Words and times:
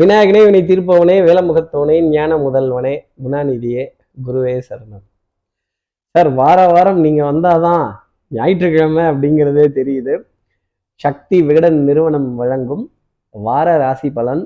விநாயகனே 0.00 0.40
வினை 0.44 0.60
தீர்ப்பவனே 0.68 1.16
வேலமுகத்தவனே 1.26 1.96
ஞான 2.12 2.36
முதல்வனே 2.44 2.92
குணாநிதியே 3.24 3.82
குருவே 4.26 4.54
சரணம். 4.68 5.02
சார் 6.14 6.30
வார 6.38 6.60
வாரம் 6.72 7.00
நீங்கள் 7.04 7.28
வந்தாதான் 7.30 7.84
ஞாயிற்றுக்கிழமை 8.30 9.04
அப்படிங்கிறதே 9.10 9.66
தெரியுது. 9.78 10.14
சக்தி 11.00 11.38
விகடன் 11.48 11.78
நிறுவனம் 11.88 12.28
வழங்கும் 12.40 12.84
வார 13.34 13.68
ராசி 13.82 14.10
பலன் 14.18 14.42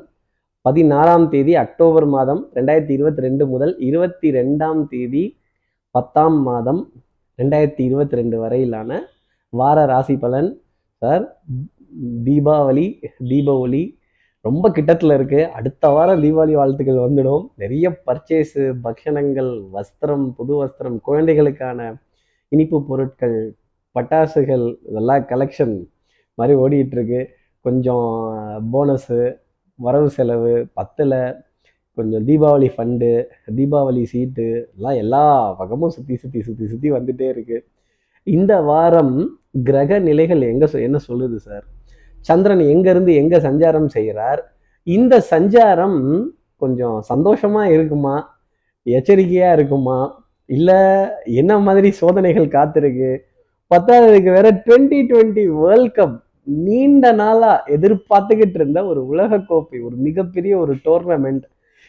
பதினாறாம் 0.65 1.27
தேதி 1.35 1.55
அக்டோபர் 1.65 2.07
மாதம் 2.17 2.43
ரெண்டாயிரத்தி 2.57 2.95
இருபத்தி 2.99 3.25
ரெண்டு 3.27 3.47
முதல் 3.53 3.75
இருபத்தி 3.89 4.31
ரெண்டாம் 4.39 4.81
தேதி 4.93 5.25
பத்தாம் 5.95 6.39
மாதம் 6.49 6.83
ரெண்டாயிரத்தி 7.39 7.83
இருபத்தி 7.89 8.19
ரெண்டு 8.21 8.39
வரையிலான 8.43 9.01
வார 9.53 9.87
ராசி 9.93 10.17
பலன். 10.25 10.51
சார் 11.03 11.25
தீபாவளி 12.27 12.87
தீப 13.31 13.49
ஒளி 13.65 13.83
ரொம்ப 14.49 14.67
கிட்டத்தில் 14.71 15.17
இருக்குது 15.17 15.49
அடுத்த 15.53 15.89
வாரம் 15.89 16.23
தீபாவளி 16.23 16.55
வாழ்த்துக்கள் 16.55 17.05
வந்துடும். 17.05 17.45
நிறைய 17.57 17.87
பர்ச்சேஸு 18.07 18.63
பக்ஷணங்கள் 18.85 19.49
வஸ்திரம் 19.73 20.27
புது 20.37 20.53
வஸ்திரம் 20.61 20.97
குழந்தைகளுக்கான 21.03 21.81
இனிப்பு 22.53 22.79
பொருட்கள் 22.87 23.39
பட்டாசுகள் 23.97 24.67
இதெல்லாம் 24.89 25.27
கலெக்ஷன் 25.31 25.75
மாதிரி 26.39 26.55
ஓடிட்டுருக்கு 26.59 27.21
கொஞ்சம் 27.65 28.07
போனஸு 28.73 29.21
வரவு 29.79 30.09
செலவு 30.11 30.55
பத்தில் 30.75 31.17
கொஞ்சம் 31.99 32.25
தீபாவளி 32.27 32.69
ஃபண்டு 32.75 33.09
தீபாவளி 33.57 34.03
சீட்டு 34.07 34.47
எல்லாம் 34.75 34.99
எல்லா 34.99 35.23
பக்கமும் 35.59 35.95
சுற்றி 35.95 36.17
சுற்றி 36.17 36.41
சுற்றி 36.43 36.67
சுற்றி 36.69 36.89
வந்துகிட்டே 36.93 37.29
இருக்குது 37.33 37.65
இந்த 38.27 38.53
வாரம் 38.67 39.15
கிரக 39.67 39.99
நிலைகள் 40.03 40.43
எங்கே 40.49 40.67
சொ- 40.67 40.83
என்ன 40.83 40.99
சொல்லுது 41.07 41.39
சார் 41.41 41.67
சந்திரன் 42.21 42.59
எங்கேருந்து 42.59 43.15
எங்கே 43.15 43.37
சஞ்சாரம் 43.37 43.87
செய்கிறார்? 43.87 44.53
இந்த 44.83 45.25
சஞ்சாரம் 45.31 46.25
கொஞ்சம் 46.57 47.01
சந்தோஷமாக 47.01 47.73
இருக்குமா? 47.73 48.41
எச்சரிக்கையாக 48.83 49.57
இருக்குமா? 49.57 50.27
இல்லை 50.47 51.07
என்ன 51.25 51.59
மாதிரி 51.59 51.91
சோதனைகள் 51.91 52.47
காத்திருக்கு? 52.47 53.19
பத்தாவதுக்கு 53.75 54.33
வேற 54.33 54.63
டுவெண்ட்டி 54.67 55.01
டுவெண்ட்டி 55.11 55.45
வேர்ல்ட் 55.47 55.95
கப் 55.95 56.21
நீண்ட 56.43 57.13
நாளா 57.13 57.65
எதிர்பார்த்துக்கிட்டு 57.67 58.55
இருந்த 58.55 58.85
ஒரு 58.85 59.01
உலகக்கோப்பை 59.13 59.83
ஒரு 59.83 59.97
மிகப்பெரிய 59.97 60.59
ஒரு 60.59 60.75
டோர்னமெண்ட். 60.85 61.43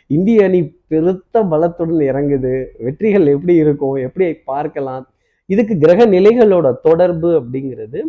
இந்திய 0.08 0.44
அணி 0.44 0.76
பெருத்த 0.88 1.44
பலத்துடன் 1.44 2.04
இறங்குது. 2.12 2.66
வெற்றிகள் 2.78 3.26
எப்படி 3.26 3.56
இருக்கும்? 3.56 3.94
எப்படி 3.94 4.34
பார்க்கலாம்? 4.34 5.08
இதுக்கு 5.46 5.78
கிரக 5.78 6.06
நிலைகளோட 6.06 6.74
தொடர்பு 6.82 7.42
அப்படிங்கிறது 7.42 8.02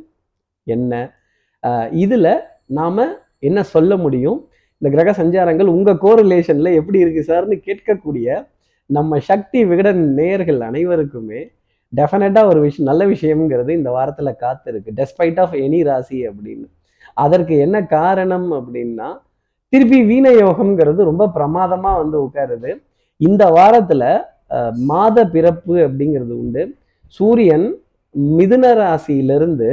என்ன? 0.64 1.14
இதில் 2.04 2.32
நாம் 2.78 3.04
என்ன 3.48 3.58
சொல்ல 3.74 3.92
முடியும்? 4.04 4.38
இந்த 4.82 4.88
கிரக 4.94 5.10
சஞ்சாரங்கள் 5.20 5.72
உங்கள் 5.76 6.02
கோரிலேஷனில் 6.04 6.76
எப்படி 6.80 6.98
இருக்குது 7.04 7.28
சார்னு 7.30 7.56
கேட்கக்கூடிய 7.66 8.36
நம்ம 8.96 9.18
சக்தி 9.30 9.58
விகடன் 9.70 10.02
நேயர்கள் 10.18 10.60
அனைவருக்குமே 10.68 11.40
டெஃபினட்டாக 11.92 12.50
ஒரு 12.50 12.60
விஷயம் 12.64 12.88
நல்ல 12.90 13.02
விஷயம்ங்கிறது 13.12 13.70
இந்த 13.78 13.90
வாரத்தில் 13.96 14.38
காத்திருக்கு. 14.44 14.90
டெஸ்பைட் 14.98 15.38
ஆஃப் 15.42 15.54
எனி 15.66 15.80
ராசி 15.88 16.18
அப்படின்னு. 16.28 16.66
அதற்கு 17.24 17.54
என்ன 17.64 17.76
காரணம் 17.96 18.48
அப்படின்னா 18.58 19.08
திருப்பி 19.72 19.98
வீண 20.10 20.26
யோகம்ங்கிறது 20.42 21.00
ரொம்ப 21.10 21.24
பிரமாதமாக 21.36 22.00
வந்து 22.02 22.16
உட்காருது. 22.26 22.70
இந்த 23.20 23.44
வாரத்தில் 23.56 24.08
மாத 24.90 25.16
பிறப்பு 25.34 25.74
அப்படிங்கிறது 25.86 26.34
உண்டு. 26.42 26.62
சூரியன் 27.18 27.66
மிதுன 28.38 28.66
ராசியிலிருந்து 28.80 29.70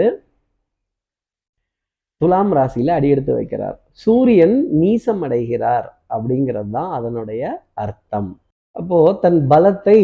துலாம் 2.22 2.52
ராசியில் 2.58 2.92
அடியெடுத்து 2.98 3.34
வைக்கிறார். 3.40 3.78
சூரியன் 4.04 4.56
நீசம் 4.82 5.22
அடைகிறார் 5.26 5.88
அப்படிங்கிறது 6.16 6.72
தான் 6.78 6.92
அதனுடைய 6.98 7.44
அர்த்தம். 7.84 8.30
அப்போ 8.76 8.98
தன் 9.24 9.40
பலத்தை 9.52 10.00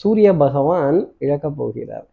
சூரிய 0.00 0.28
பகவான் 0.44 0.98
இழக்கப் 1.24 1.58
போகிறார். 1.58 2.06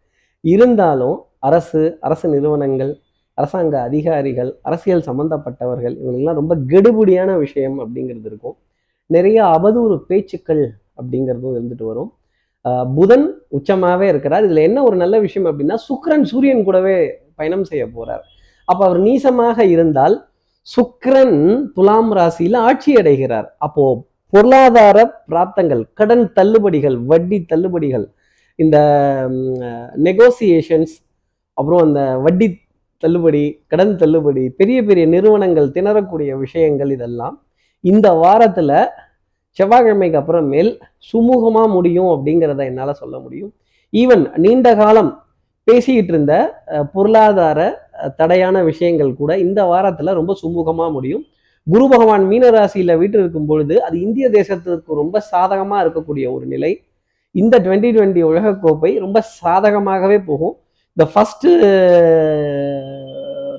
இருந்தாலும் 0.44 1.16
அரசு 1.48 1.80
அரசு 2.06 2.26
நிறுவனங்கள் 2.34 2.92
அரசாங்க 3.38 3.74
அதிகாரிகள் 3.88 4.50
அரசியல் 4.68 5.06
சம்பந்தப்பட்டவர்கள் 5.08 5.94
இவங்களுக்கெல்லாம் 6.00 6.40
ரொம்ப 6.40 6.54
கெடுபுடியான 6.72 7.30
விஷயம் 7.44 7.76
அப்படிங்கிறது 7.84 8.28
இருக்கும். 8.30 8.56
நிறைய 9.10 9.38
அவதூறு 9.56 9.96
பேச்சுக்கள் 10.10 10.64
அப்படிங்கிறதும் 10.98 11.56
இருந்துட்டு 11.56 11.86
வரும். 11.90 12.10
புதன் 12.98 13.26
உச்சமாகவே 13.56 14.06
இருக்கிறார். 14.12 14.44
இதில் 14.46 14.66
என்ன 14.68 14.78
ஒரு 14.88 14.96
நல்ல 15.02 15.16
விஷயம் 15.26 15.48
அப்படின்னா 15.50 15.76
சுக்கிரன் 15.88 16.28
சூரியன் 16.30 16.64
கூடவே 16.68 16.96
பயணம் 17.38 17.66
செய்ய 17.70 17.84
போகிறார் 17.96 18.24
அப்போ 18.68 18.82
அவர் 18.88 19.00
நீசமாக 19.08 19.66
இருந்தால் 19.74 20.16
சுக்ரன் 20.66 21.38
துலாம் 21.76 22.12
ராசியில் 22.18 22.58
ஆட்சி 22.66 22.92
அடைகிறார். 23.00 23.48
அப்போ 23.66 23.84
பொருளாதார 24.32 24.98
பிராப்தங்கள் 25.30 25.82
கடன் 25.98 26.24
தள்ளுபடிகள் 26.38 26.96
வட்டி 27.10 27.38
தள்ளுபடிகள் 27.50 28.06
இந்த 28.58 28.76
நெகோசியேஷன்ஸ் 30.06 30.94
அப்புறம் 31.58 31.82
அந்த 31.86 32.00
வட்டி 32.24 32.48
தள்ளுபடி 33.02 33.42
கடன் 33.70 33.94
தள்ளுபடி 34.02 34.44
பெரிய 34.58 34.78
பெரிய 34.88 35.04
நிறுவனங்கள் 35.14 35.68
திணறக்கூடிய 35.76 36.30
விஷயங்கள் 36.44 36.90
இதெல்லாம் 36.96 37.36
இந்த 37.84 38.08
வாரத்தில் 38.22 38.76
செவ்வாய்க்கிழமைக்கு 39.58 40.18
அப்புறமேல் 40.20 40.70
சுமூகமாக 41.10 41.68
முடியும் 41.74 42.10
அப்படிங்கிறத 42.14 42.62
என்னால் 42.70 43.00
சொல்ல 43.02 43.16
முடியும். 43.18 43.52
ஈவன் 43.92 44.24
நீண்ட 44.44 44.68
காலம் 44.74 45.10
பேசிக்கிட்டு 45.68 46.12
இருந்த 46.14 46.34
பொருளாதார 46.94 47.60
தடையான 48.16 48.62
விஷயங்கள் 48.62 49.12
கூட 49.14 49.38
இந்த 49.38 49.60
வாரத்துல 49.62 50.12
ரொம்ப 50.12 50.36
சுமூகமா 50.42 50.86
முடியும். 50.92 51.24
குரு 51.66 51.88
பகவான் 51.88 52.24
மீன 52.26 52.96
வீட்டு 52.96 53.18
இருக்கும் 53.18 53.46
பொழுது 53.46 53.84
அது 53.84 53.96
இந்திய 54.00 54.28
தேசத்திற்கு 54.28 55.00
ரொம்ப 55.02 55.22
சாதகமா 55.32 55.76
இருக்கக்கூடிய 55.84 56.26
ஒரு 56.32 56.46
நிலை. 56.46 56.72
இந்த 57.30 57.58
டுவெண்ட்டி 57.58 57.90
டுவெண்ட்டி 57.96 58.22
உலகக்கோப்பை 58.30 58.90
ரொம்ப 58.98 59.22
சாதகமாகவே 59.42 60.18
போகும். 60.26 60.56
இந்த 60.96 61.04
ஃபஸ்ட்டு 61.12 61.48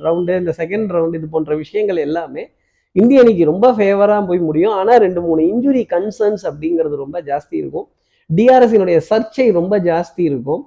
ரவுண்டு 0.06 0.34
இந்த 0.42 0.54
செகண்ட் 0.58 0.90
ரவுண்டு 0.96 1.16
இது 1.16 1.28
போன்ற 1.28 1.56
விஷயங்கள் 1.56 1.98
எல்லாமே 1.98 2.44
இந்திய 2.92 3.22
அணிக்கு 3.22 3.46
ரொம்ப 3.46 3.72
ஃபேவராக 3.72 4.28
போய் 4.28 4.40
முடியும். 4.40 4.72
ஆனால் 4.72 5.00
ரெண்டு 5.00 5.22
மூணு 5.22 5.42
இன்ஜுரி 5.52 5.84
கன்சர்ன்ஸ் 5.94 6.44
அப்படிங்கிறது 6.50 6.96
ரொம்ப 6.96 7.22
ஜாஸ்தி 7.22 7.56
இருக்கும். 7.62 7.88
டிஆர்எஸினுடைய 8.30 9.00
சர்ச்சை 9.10 9.52
ரொம்ப 9.52 9.80
ஜாஸ்தி 9.80 10.24
இருக்கும். 10.30 10.64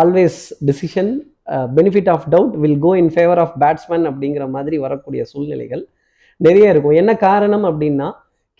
Always 0.00 0.40
decision 0.66 1.12
benefit 1.76 2.10
of 2.14 2.26
doubt 2.34 2.54
will 2.62 2.80
go 2.86 2.92
in 3.02 3.12
favour 3.14 3.40
of 3.44 3.54
batsman 3.62 4.06
அப்படிங்கிற 4.10 4.44
மாதிரி 4.56 4.78
வரக்கூடிய 4.84 5.22
சூழ்நிலைகள் 5.32 5.82
நிறைய 6.46 6.72
இருக்கும். 6.72 6.96
என்ன 7.02 7.12
காரணம் 7.26 7.64
அப்படின்னா 7.70 8.08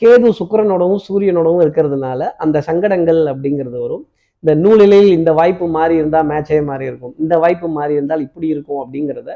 கேது 0.02 0.28
சுக்கிரனோடவும் 0.38 1.02
சூரியனோடவும் 1.08 1.62
இருக்கிறதுனால 1.64 2.20
அந்த 2.44 2.62
சங்கடங்கள் 2.68 3.20
அப்படிங்கிறது 3.32 3.78
வரும். 3.84 4.04
இந்த 4.44 4.52
நூலிலையில் 4.64 5.12
இந்த 5.18 5.30
வாய்ப்பு 5.38 5.66
மாறி 5.76 5.94
இருந்தால் 6.00 6.26
மேட்சே 6.30 6.58
மாறி 6.70 6.84
இருக்கும். 6.90 7.14
இந்த 7.22 7.34
வாய்ப்பு 7.44 7.68
மாறி 7.78 7.92
இருந்தால் 7.98 8.22
இப்படி 8.26 8.46
இருக்கும் 8.54 8.80
அப்படிங்கிறத 8.82 9.30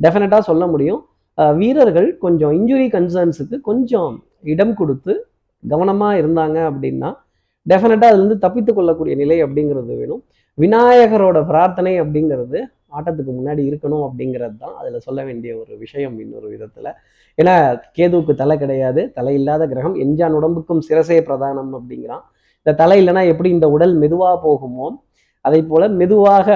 டெஃபினட்டாக 0.00 0.42
சொல்ல 0.50 0.64
முடியும். 0.72 1.00
வீரர்கள் 1.60 2.08
கொஞ்சம் 2.24 2.52
இன்ஜுரி 2.58 2.86
கன்சர்ன்ஸுக்கு 2.96 3.56
கொஞ்சம் 3.68 4.12
இடம் 4.52 4.74
கொடுத்து 4.80 5.12
கவனமாக 5.62 6.18
இருந்தாங்க 6.22 6.58
அப்படின்னா 6.70 7.10
டெஃபினட்டாக 7.66 8.10
அதுலேருந்து 8.12 8.38
தப்பித்து 8.44 8.72
கொள்ளக்கூடிய 8.72 9.14
நிலை 9.22 9.38
அப்படிங்கிறது 9.44 9.92
வேணும். 10.00 10.22
விநாயகரோட 10.58 11.38
பிரார்த்தனை 11.50 11.92
அப்படிங்கிறது 12.00 12.58
ஆட்டத்துக்கு 12.96 13.32
முன்னாடி 13.38 13.62
இருக்கணும் 13.70 14.04
அப்படிங்கிறது 14.06 14.56
தான் 14.64 14.76
அதில் 14.80 15.04
சொல்ல 15.06 15.20
வேண்டிய 15.28 15.52
ஒரு 15.62 15.72
விஷயம் 15.84 16.16
இன்னொரு 16.24 16.48
விதத்தில். 16.54 16.90
ஏன்னா 17.38 17.54
கேதுவுக்கு 17.96 18.34
தலை 18.42 18.56
கிடையாது 18.62 19.02
தலை 19.18 19.34
இல்லாத 19.40 19.62
கிரகம் 19.72 19.96
எஞ்சான் 20.04 20.36
உடம்புக்கும் 20.38 20.82
சிரசே 20.88 21.18
பிரதானம் 21.28 21.72
அப்படிங்கிறான். 21.78 22.22
இந்த 22.66 22.74
தலை 22.82 22.98
இல்லைன்னா 23.02 23.24
எப்படி 23.32 23.48
இந்த 23.56 23.66
உடல் 23.76 23.94
மெதுவாக 24.02 24.36
போகுமோ 24.46 24.86
அதை 25.44 25.60
போல் 25.70 25.94
மெதுவாக 26.02 26.48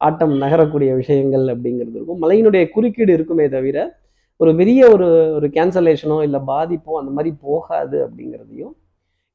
ஆட்டம் 0.00 0.34
நகரக்கூடிய 0.42 0.90
விஷயங்கள் 1.00 1.44
அப்படிங்கிறது 1.54 1.96
இருக்கும். 1.98 2.20
மலையினுடைய 2.24 2.64
குறுக்கீடு 2.74 3.12
இருக்குமே 3.16 3.46
தவிர 3.56 3.78
ஒரு 4.40 4.52
பெரிய 4.60 4.80
ஒரு 4.94 5.08
ஒரு 5.36 5.46
கேன்சலேஷனோ 5.56 6.16
இல்லை 6.26 6.40
பாதிப்போ 6.52 6.92
அந்த 7.00 7.10
மாதிரி 7.16 7.30
போகாது 7.46 7.98
அப்படிங்கிறதையும் 8.06 8.72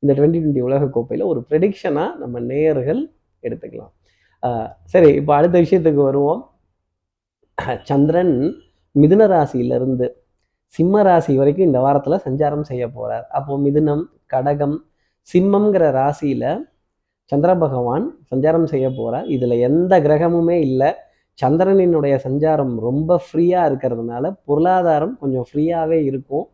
இந்த 0.03 0.11
டுவெண்ட்டி 0.17 0.39
டுவெண்ட்டி 0.41 0.63
உலகக்கோப்பையில் 0.67 1.29
ஒரு 1.31 1.39
ப்ரெடிக்ஷனாக 1.49 2.09
நம்ம 2.21 2.39
நேயர்கள் 2.49 3.01
எடுத்துக்கலாம். 3.43 3.93
சரி 4.93 5.09
இப்போ 5.19 5.31
அடுத்த 5.37 5.55
விஷயத்துக்கு 5.63 6.01
வருவோம். 6.09 6.41
சந்திரன் 7.89 8.35
மிதுன 8.95 9.21
ராசியிலிருந்து 9.33 10.07
சிம்ம 10.75 11.01
ராசி 11.07 11.33
வரைக்கும் 11.39 11.67
இந்த 11.69 11.79
வாரத்தில் 11.85 12.23
சஞ்சாரம் 12.25 12.65
செய்ய 12.69 12.83
போகிறார் 12.95 13.25
அப்போது 13.37 13.61
மிதுனம் 13.65 14.03
கடகம் 14.33 14.77
சிம்மங்கிற 15.29 15.85
ராசியில் 15.99 16.49
சந்திர 17.31 17.51
பகவான் 17.63 18.05
சஞ்சாரம் 18.31 18.67
செய்ய 18.73 18.87
போகிறார் 18.97 19.27
இதில் 19.35 19.55
எந்த 19.67 19.93
கிரகமுமே 20.05 20.57
இல்லை. 20.67 20.89
சந்திரனினுடைய 21.39 22.15
சஞ்சாரம் 22.25 22.75
ரொம்ப 22.87 23.17
ஃப்ரீயாக 23.25 23.69
இருக்கிறதுனால 23.69 24.31
பொருளாதாரம் 24.47 25.15
கொஞ்சம் 25.21 25.47
ஃப்ரீயாகவே 25.49 25.99
இருக்கும். 26.09 26.45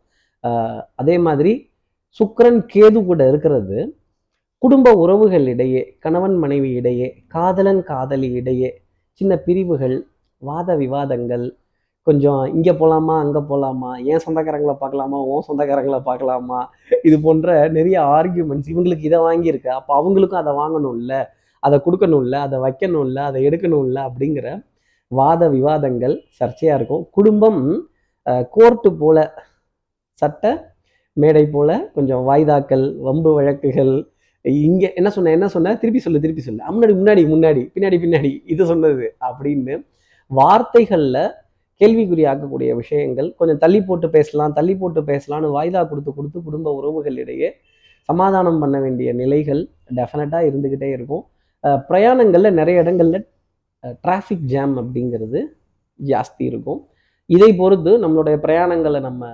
அதே 1.01 1.15
மாதிரி 1.27 1.53
சுக்கரன் 2.19 2.59
கேது 2.73 2.99
கூட 3.09 3.21
இருக்கிறது. 3.31 3.77
குடும்ப 4.63 4.89
உறவுகள் 5.03 5.45
இடையே 5.51 5.81
கணவன் 6.03 6.35
மனைவி 6.41 6.69
இடையே 6.79 7.07
காதலன் 7.33 7.81
காதலி 7.89 8.27
இடையே 8.39 8.69
சின்ன 9.21 9.33
பிரிவுகள் 9.45 9.95
வாத 10.41 10.75
விவாதங்கள் 10.81 11.43
கொஞ்சம் 12.07 12.41
இங்கே 12.55 12.73
போகலாமா 12.81 13.15
அங்கே 13.23 13.41
போகலாமா 13.49 13.89
ஏன் 14.11 14.23
சொந்தக்காரங்களை 14.25 14.75
பார்க்கலாமா 14.83 15.17
உன் 15.31 15.45
சொந்தக்காரங்களை 15.47 15.99
பார்க்கலாமா 16.07 16.59
இது 17.07 17.17
போன்ற 17.25 17.57
நிறைய 17.77 17.97
ஆர்கியூமெண்ட்ஸ் 18.17 18.71
இவங்களுக்கு 18.73 19.07
இதை 19.09 19.19
வாங்கியிருக்கு. 19.27 19.69
அப்போ 19.79 19.91
அவங்களுக்கும் 19.99 20.41
அதை 20.43 20.53
வாங்கணும்ல 20.61 21.13
அதை 21.63 21.79
கொடுக்கணும்ல 21.85 22.37
அதை 22.45 22.59
வைக்கணும்ல 22.65 23.19
அதை 23.29 23.41
எடுக்கணும்ல 23.49 23.99
அப்படிங்கிற 24.09 24.47
வாத 25.11 25.41
விவாதங்கள் 25.57 26.15
சர்ச்சையாக 26.39 26.77
இருக்கும். 26.79 27.03
குடும்பம் 27.17 27.61
கோர்ட்டு 28.55 28.91
போல 29.03 29.27
சட்ட 30.21 30.55
மேடை 31.17 31.45
போல 31.55 31.69
கொஞ்சம் 31.95 32.25
வாய்தாக்கள் 32.31 32.87
வம்பு 33.07 33.31
வழக்குகள் 33.37 33.95
இங்கே 34.45 34.87
என்ன 34.99 35.09
சொன்ன 35.15 35.31
என்ன 35.37 35.47
சொன்ன? 35.53 35.73
திருப்பி 35.81 35.99
சொல்லு 36.05 36.23
திருப்பி 36.23 36.43
சொல்லு. 36.45 36.61
முன்னாடி 36.75 36.93
முன்னாடி 36.99 37.21
முன்னாடி 37.33 37.61
பின்னாடி 37.75 37.97
பின்னாடி 38.03 38.31
இது 38.53 38.63
சொன்னது 38.71 39.05
அப்படின்னு 39.27 39.75
வார்த்தைகளில் 40.31 41.23
கேள்விக்குறி 41.81 42.23
ஆக்கக்கூடிய 42.31 42.71
விஷயங்கள் 42.79 43.29
கொஞ்சம் 43.39 43.61
தள்ளி 43.63 43.79
போட்டு 43.87 44.07
பேசலாம் 44.15 44.55
தள்ளி 44.57 44.73
போட்டு 44.81 45.01
பேசலாம்னு 45.11 45.49
வாய்தா 45.57 45.81
கொடுத்து 45.91 46.11
கொடுத்து 46.17 46.39
குடும்ப 46.47 46.73
உறவுகளிடையே 46.79 47.49
சமாதானம் 48.09 48.59
பண்ண 48.63 48.77
வேண்டிய 48.85 49.09
நிலைகள் 49.21 49.61
டெஃபினட்டாக 49.97 50.47
இருந்துக்கிட்டே 50.49 50.89
இருக்கும். 50.97 51.23
பிரயாணங்களில் 51.89 52.57
நிறைய 52.59 52.83
இடங்களில் 52.83 53.25
டிராஃபிக் 54.05 54.45
ஜாம் 54.53 54.75
அப்படிங்கிறது 54.81 55.39
ஜாஸ்தி 55.99 56.43
இருக்கும். 56.51 56.81
இதை 57.29 57.49
பொறுத்து 57.61 57.91
நம்மளுடைய 58.03 58.37
பிரயாணங்களை 58.45 58.99
நம்ம 59.07 59.29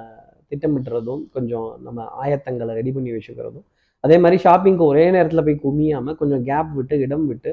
திட்டமிடுறதும் 0.52 1.24
கொஞ்சம் 1.36 1.68
நம்ம 1.86 2.06
ஆயத்தங்களை 2.24 2.74
ரெடி 2.80 2.92
பண்ணி 2.92 3.12
வச்சுக்கிறதும் 3.16 3.66
அதே 4.04 4.18
மாதிரி 4.24 4.38
ஷாப்பிங்க்கு 4.46 4.84
ஒரே 4.92 5.06
நேரத்தில் 5.16 5.46
போய் 5.48 5.64
குமியாமல் 5.64 6.18
கொஞ்சம் 6.22 6.44
கேப் 6.50 6.72
விட்டு 6.78 6.96
இடம் 7.06 7.26
விட்டு 7.32 7.52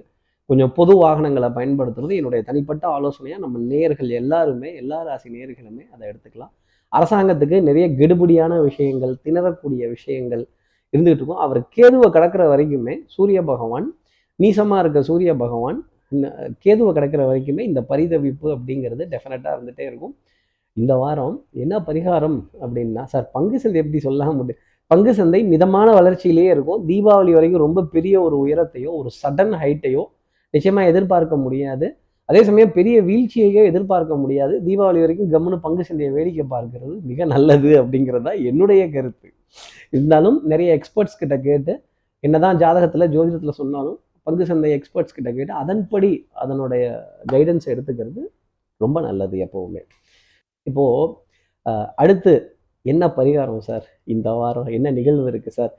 கொஞ்சம் 0.50 0.72
பொது 0.76 0.92
வாகனங்களை 1.02 1.48
பயன்படுத்துறது 1.56 2.12
என்னுடைய 2.18 2.40
தனிப்பட்ட 2.48 2.84
ஆலோசனையாக 2.96 3.42
நம்ம 3.44 3.62
நேர்கள் 3.72 4.10
எல்லாருமே 4.20 4.68
எல்லா 4.82 4.98
ராசி 5.08 5.28
நேர்களுமே 5.36 5.84
அதை 5.92 6.02
எடுத்துக்கலாம். 6.10 6.52
அரசாங்கத்துக்கு 6.92 7.56
நிறைய 7.68 7.86
கெடுபடியான 8.00 8.58
விஷயங்கள் 8.68 9.14
திணறக்கூடிய 9.24 9.84
விஷயங்கள் 9.94 10.42
இருந்துகிட்டு 10.92 11.20
இருக்கும். 11.20 11.42
அவர் 11.46 11.60
கேதுவை 11.76 12.08
கடக்கிற 12.16 12.42
வரைக்குமே 12.52 12.94
சூரிய 13.14 13.40
பகவான் 13.50 13.88
நீசமாக 14.38 14.82
இருக்க 14.84 15.00
சூரிய 15.10 15.32
பகவான் 15.42 15.78
கேதுவை 16.64 16.90
கடக்கிற 16.98 17.22
வரைக்குமே 17.30 17.62
இந்த 17.70 17.80
பரிதவிப்பு 17.90 18.48
அப்படிங்கிறது 18.56 19.02
டெஃபினட்டாக 19.14 19.54
இருந்துகிட்டே 19.56 19.84
இருக்கும். 19.90 20.14
இந்த 20.76 20.92
வாரம் 21.02 21.36
என்ன 21.62 21.74
பரிகாரம் 21.88 22.38
அப்படின்னா 22.64 23.02
சார் 23.12 23.26
பங்கு 23.36 23.56
சந்தை 23.62 23.78
எப்படி 23.82 24.00
சொல்லாம 24.08 24.34
முடியும்? 24.40 24.62
பங்கு 24.90 25.12
சந்தை 25.18 25.40
மிதமான 25.52 25.88
வளர்ச்சியிலேயே 25.98 26.50
இருக்கும். 26.54 26.80
தீபாவளி 26.88 27.32
வரைக்கும் 27.36 27.64
ரொம்ப 27.66 27.84
பெரிய 27.94 28.16
ஒரு 28.26 28.36
உயரத்தையோ 28.44 28.90
ஒரு 29.00 29.10
சடன் 29.20 29.54
ஹைட்டையோ 29.62 30.02
நிச்சயமாக 30.54 30.90
எதிர்பார்க்க 30.92 31.36
முடியாது. 31.44 31.86
அதே 32.28 32.40
சமயம் 32.48 32.72
பெரிய 32.76 32.96
வீழ்ச்சியையோ 33.08 33.62
எதிர்பார்க்க 33.70 34.14
முடியாது. 34.22 34.54
தீபாவளி 34.66 35.00
வரைக்கும் 35.04 35.30
கம்முன்னு 35.34 35.58
பங்கு 35.66 35.82
சந்தையை 35.88 36.10
வேடிக்கை 36.16 36.44
பார்க்கிறது 36.54 36.94
மிக 37.10 37.24
நல்லது 37.34 37.70
அப்படிங்கிறது 37.80 38.24
தான் 38.28 38.40
என்னுடைய 38.50 38.82
கருத்து. 38.94 39.28
இருந்தாலும் 39.94 40.38
நிறைய 40.52 40.70
எக்ஸ்பர்ட்ஸ் 40.78 41.20
கிட்ட 41.20 41.36
கேட்டு 41.48 41.74
என்னதான் 42.24 42.58
ஜாதகத்தில் 42.62 43.10
ஜோதிடத்தில் 43.14 43.58
சொன்னாலும் 43.60 43.98
பங்கு 44.26 44.44
சந்தை 44.50 44.70
எக்ஸ்பர்ட்ஸ் 44.76 45.16
கிட்ட 45.16 45.30
கேட்டு 45.36 45.52
அதன்படி 45.62 46.10
அதனுடைய 46.42 46.84
கைடன்ஸ் 47.32 47.68
எடுத்துக்கிறது 47.72 48.22
ரொம்ப 48.80 48.98
நல்லது 49.08 49.36
எப்பவுமே. 49.46 49.82
இப்போது 50.66 51.12
அடுத்து 52.02 52.32
என்ன 52.92 53.04
பரிகாரம் 53.18 53.64
சார்? 53.68 53.86
இந்த 54.14 54.28
வாரம் 54.40 54.68
என்ன 54.76 54.90
நிகழ்வு 54.98 55.26
இருக்குது 55.32 55.56
சார்? 55.58 55.72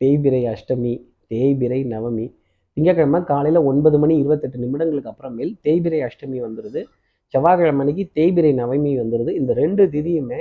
தேய்பிரை 0.00 0.42
அஷ்டமி 0.54 0.92
தேய்பிரை 1.32 1.80
நவமி. 1.94 2.26
திங்கக்கிழமை 2.76 3.20
காலையில் 3.30 3.60
ஒன்பது 3.70 3.96
மணி 4.02 4.14
இருபத்தெட்டு 4.22 4.58
நிமிடங்களுக்கு 4.64 5.10
அப்புறமேல் 5.12 5.52
தேய்பிரை 5.66 6.00
அஷ்டமி 6.08 6.38
வந்துடுது 6.46 6.80
செவ்வாய்க்கிழமை 7.34 7.80
அன்னைக்கு 7.84 8.04
தேய்பிரை 8.18 8.52
நவமி 8.60 8.90
வந்துடுது 9.00 9.30
இந்த 9.40 9.52
ரெண்டு 9.62 9.84
திதியுமே 9.94 10.40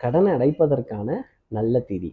கடனை 0.00 0.30
அடைப்பதற்கான 0.36 1.08
நல்ல 1.56 1.78
திதி. 1.90 2.10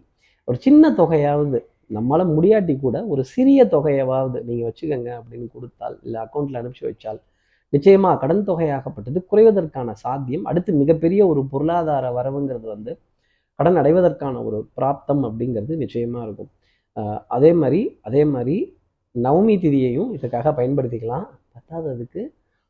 ஒரு 0.48 0.58
சின்ன 0.66 0.90
தொகையாவது 1.00 1.58
நம்மளால் 1.96 2.32
முடியாட்டி 2.36 2.74
கூட 2.84 2.96
ஒரு 3.12 3.22
சிறிய 3.32 3.60
தொகையாவது 3.74 4.38
நீங்கள் 4.48 4.68
வச்சுக்கோங்க 4.68 5.10
அப்படின்னு 5.18 5.46
கொடுத்தால் 5.54 5.96
இல்லை 6.04 6.18
அக்கௌண்ட்டில் 6.24 6.58
அனுப்பிச்சு 6.60 6.86
வச்சால் 6.88 7.20
நிச்சயமா 7.72 8.10
கடன் 8.22 8.42
தொகையாகப்பட்டது 8.48 9.18
குறைவதற்கான 9.30 9.88
சாத்தியம். 10.04 10.44
அடுத்து 10.50 10.70
மிகப்பெரிய 10.82 11.20
ஒரு 11.32 11.40
பொருளாதார 11.52 12.04
வரவுங்கிறது 12.18 12.66
வந்து 12.74 12.92
கடன் 13.58 13.78
அடைவதற்கான 13.80 14.36
ஒரு 14.48 14.58
பிராப்தம் 14.78 15.22
அப்படிங்கிறது 15.28 15.74
நிச்சயமா 15.82 16.20
இருக்கும். 16.26 16.50
அதே 17.36 17.50
மாதிரி 17.60 17.80
அதே 18.08 18.22
மாதிரி 18.34 18.56
நவமி 19.14 19.54
திதியையும் 19.62 20.10
இதுக்காக 20.16 20.52
பயன்படுத்திக்கலாம். 20.58 21.26
பத்தாததுக்கு 21.54 22.22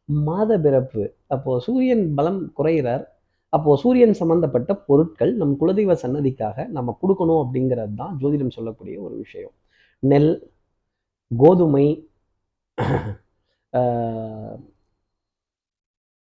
மாத 0.08 0.50
பிறப்பு. 0.64 1.02
அப்போ 1.34 1.52
சூரியன் 1.66 2.04
பலம் 2.18 2.40
குறைகிறார். 2.58 3.04
அப்போ 3.52 3.70
சூரியன் 3.82 4.14
சம்பந்தப்பட்ட 4.20 4.70
பொருட்கள் 4.88 5.32
நம் 5.40 5.54
குலதெய்வ 5.60 5.94
சன்னதிக்காக 6.02 6.66
நம்ம 6.76 6.96
கொடுக்கணும் 7.02 7.40
அப்படிங்கிறது 7.44 7.94
தான் 8.02 8.14
ஜோதிடம் 8.22 8.54
சொல்லக்கூடிய 8.56 8.96
ஒரு 9.06 9.14
விஷயம். 9.24 9.54
நெல் 10.02 10.32
கோதுமை 11.30 11.86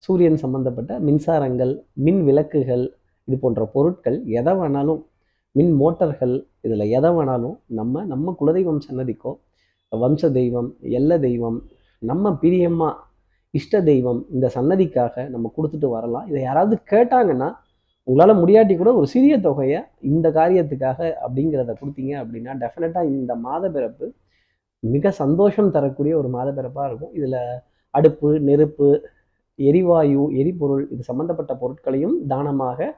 சூரியன் 0.05 0.41
சம்பந்தப்பட்ட 0.43 0.91
மின்சாரங்கள் 1.07 1.73
மின் 2.05 2.21
விளக்குகள் 2.27 2.85
இது 3.27 3.35
போன்ற 3.43 3.63
பொருட்கள் 3.73 4.17
எதை 4.39 4.53
வேணாலும் 4.59 5.01
மின் 5.55 5.73
மோட்டார்கள் 5.81 6.33
இதில் 6.65 6.85
எதை 6.97 7.09
வேணாலும் 7.17 7.55
நம்ம 7.79 8.03
நம்ம 8.11 8.33
குலதெய்வம் 8.39 8.81
சன்னதிக்கோ 8.87 9.31
வம்ச 9.91 10.31
தெய்வம் 10.39 10.69
எல்ல 10.99 11.19
தெய்வம் 11.27 11.59
நம்ம 12.01 12.31
பிரியம்மா 12.43 12.89
இஷ்ட 13.53 13.81
தெய்வம் 13.89 14.19
இந்த 14.33 14.45
சன்னதிக்காக 14.55 15.23
நம்ம 15.29 15.51
கொடுத்துட்டு 15.55 15.87
வரலாம். 15.95 16.25
இதை 16.29 16.41
யாராவது 16.41 16.75
கேட்டாங்கன்னா 16.91 17.49
உங்களால் 18.07 18.39
முடியாட்டி 18.41 18.75
கூட 18.77 18.91
ஒரு 18.99 19.07
சிறிய 19.13 19.33
தொகையை 19.47 19.79
இந்த 20.11 20.27
காரியத்துக்காக 20.37 20.99
அப்படிங்கிறத 21.25 21.73
கொடுத்தீங்க 21.81 22.13
அப்படின்னா 22.21 22.53
டெஃபினட்டாக 22.63 23.11
இந்த 23.15 23.35
மாத 23.45 23.63
பிறப்பு 23.75 24.05
மிக 24.83 25.11
சந்தோஷம் 25.21 25.73
தரக்கூடிய 25.75 26.13
ஒரு 26.21 26.29
மாத 26.35 26.49
பிறப்பாக 26.59 26.87
இருக்கும். 26.89 27.13
இதில் 27.17 27.39
அடுப்பு 27.93 28.29
நெருப்பு 28.49 28.87
எரிவாயு 29.69 30.23
எரிபொருள் 30.41 30.83
இது 30.93 31.03
சம்பந்தப்பட்ட 31.11 31.53
பொருட்களையும் 31.61 32.17
தானமாக 32.31 32.89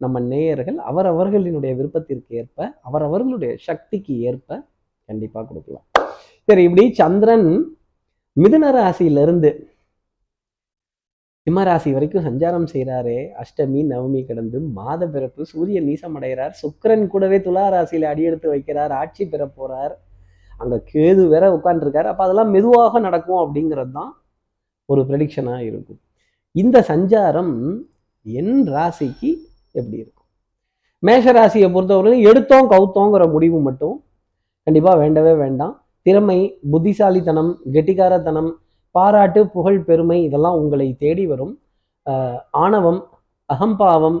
நம்ம 0.00 0.20
நேயர்கள் 0.32 0.78
அவரவர்களினுடைய 0.90 1.72
விருப்பத்திற்கு 1.78 2.32
ஏற்ப 2.40 2.68
அவரவர்களுடைய 2.88 3.52
சக்திக்கு 3.68 4.14
ஏற்ப 4.30 4.58
கண்டிப்பாக 5.08 5.44
கொடுக்கலாம். 5.48 5.86
சரி 6.48 6.62
இப்படி 6.68 6.84
சந்திரன் 7.00 7.48
மிதுன 8.36 8.70
ராசியிலிருந்து 8.76 9.50
சிம்மராசி 11.46 11.90
வரைக்கும் 11.94 12.24
சஞ்சாரம் 12.26 12.68
செய்கிறாரே 12.70 13.18
அஷ்டமி 13.42 13.80
நவமி 13.90 14.20
கடந்து 14.28 14.58
மாத 14.78 15.02
பிறப்பு 15.14 15.42
சூரியன் 15.50 15.86
நீசமடைகிறார் 15.88 16.54
சுக்கரன் 16.62 16.62
சுக்கிரன் 16.62 17.04
கூடவே 17.12 17.38
துலா 17.44 17.66
ராசியில் 17.74 18.06
அடியெடுத்து 18.10 18.48
வைக்கிறார். 18.54 18.92
ஆட்சி 19.02 19.24
பெற 19.32 19.42
போறார். 19.58 19.94
அங்க 20.62 20.76
கேது 20.90 21.22
வேற 21.34 21.44
உட்காந்துருக்காரு 21.56 22.10
அப்ப 22.12 22.24
அதெல்லாம் 22.26 22.52
மெதுவாக 22.56 23.00
நடக்கும் 23.06 23.40
அப்படிங்கிறது 23.42 23.92
தான் 23.98 24.12
ஒரு 24.88 25.02
ப்ரெடிக்ஷனாக 25.08 25.60
இருக்கும். 25.70 26.00
இந்த 26.62 26.76
சஞ்சாரம் 26.90 27.54
என் 28.26 28.54
ராசிக்கு 28.74 29.30
எப்படி 29.78 29.96
இருக்கும்? 30.02 30.26
மேஷ 31.02 31.32
ராசியை 31.38 31.68
பொறுத்தவரையிலும் 31.74 32.26
எடுத்தோம் 32.28 32.70
கவுத்தோங்கிற 32.72 33.24
முடிவு 33.34 33.58
மட்டும். 33.66 33.96
கண்டிப்பாக 34.66 34.96
வேண்டவே 35.02 35.34
வேண்டாம். 35.42 35.74
திறமை 36.06 36.38
புத்திசாலித்தனம் 36.72 37.50
கெட்டிக்காரத்தனம் 37.74 38.50
பாராட்டு 38.94 39.40
புகழ் 39.54 39.80
பெருமை 39.88 40.18
இதெல்லாம் 40.28 40.58
உங்களை 40.60 40.88
தேடி 41.02 41.24
வரும். 41.32 41.52
ஆணவம் 42.64 43.00
அகம்பாவம் 43.50 44.18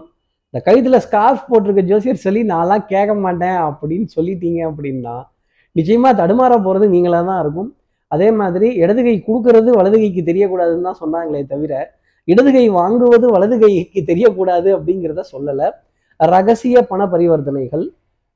இந்த 0.48 0.58
கைதில் 0.68 1.04
ஸ்கார்ஃப் 1.06 1.48
போட்டிருக்க 1.50 1.82
ஜோசியர் 1.90 2.24
சொல்லி 2.26 2.42
நான்லாம் 2.52 2.86
கேட்க 2.92 3.12
மாட்டேன் 3.24 3.58
அப்படின்னு 3.68 4.06
சொல்லிட்டீங்க 4.16 4.60
அப்படின்னா 4.70 5.16
நிச்சயமாக 5.76 6.14
தடுமாற 6.20 6.52
போகிறது 6.66 6.86
நீங்களாக 6.94 7.24
தான் 7.30 7.40
இருக்கும். 7.44 7.70
அதே 8.12 8.28
மாதிரி 8.40 8.68
இடதுகை 8.82 9.16
கொடுக்கறது 9.28 9.70
வலதுகைக்கு 9.78 10.22
தெரியக்கூடாதுன்னு 10.28 10.88
தான் 10.88 11.02
சொன்னாங்களே 11.02 11.42
தவிர 11.52 11.72
இடது 12.28 12.50
கை 12.52 12.64
வாங்குவது 12.70 13.26
வலது 13.34 13.56
கைக்கு 13.58 14.00
தெரியக்கூடாது 14.10 14.68
அப்படிங்கிறத 14.76 15.24
சொல்லலை. 15.32 15.68
ரகசிய 16.20 16.76
பண 16.90 17.00
பரிவர்த்தனைகள் 17.14 17.84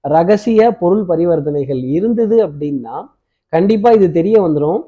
ரகசிய 0.04 0.61
பொருள் 0.80 1.04
பரிவர்த்தனைகள் 1.09 1.80
இருந்தது 1.97 2.37
அப்படின்னா 2.47 2.97
கண்டிப்பாக 3.52 3.99
இது 3.99 4.09
தெரிய 4.18 4.37
வந்துடும் 4.44 4.80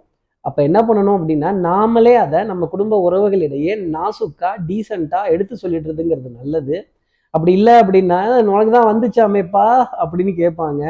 அப்போ 0.44 0.60
என்ன 0.68 0.78
பண்ணணும் 0.86 1.16
அப்படின்னா 1.18 1.48
நாமளே 1.66 2.14
அதை 2.22 2.38
நம்ம 2.50 2.66
குடும்ப 2.66 2.94
உறவுகளிடையே 3.08 3.72
நாசுக்கா 3.94 4.50
டீசெண்டாக 4.68 5.32
எடுத்து 5.34 5.54
சொல்லிடுறதுங்கிறது 5.62 6.30
நல்லது. 6.40 6.76
அப்படி 7.34 7.52
இல்லை 7.58 7.74
அப்படின்னா 7.82 8.18
உனக்கு 8.54 8.72
தான் 8.76 8.88
வந்துச்சாமேப்பா? 8.90 9.66
அப்படின்னு 10.02 10.32
கேட்பாங்க. 10.42 10.82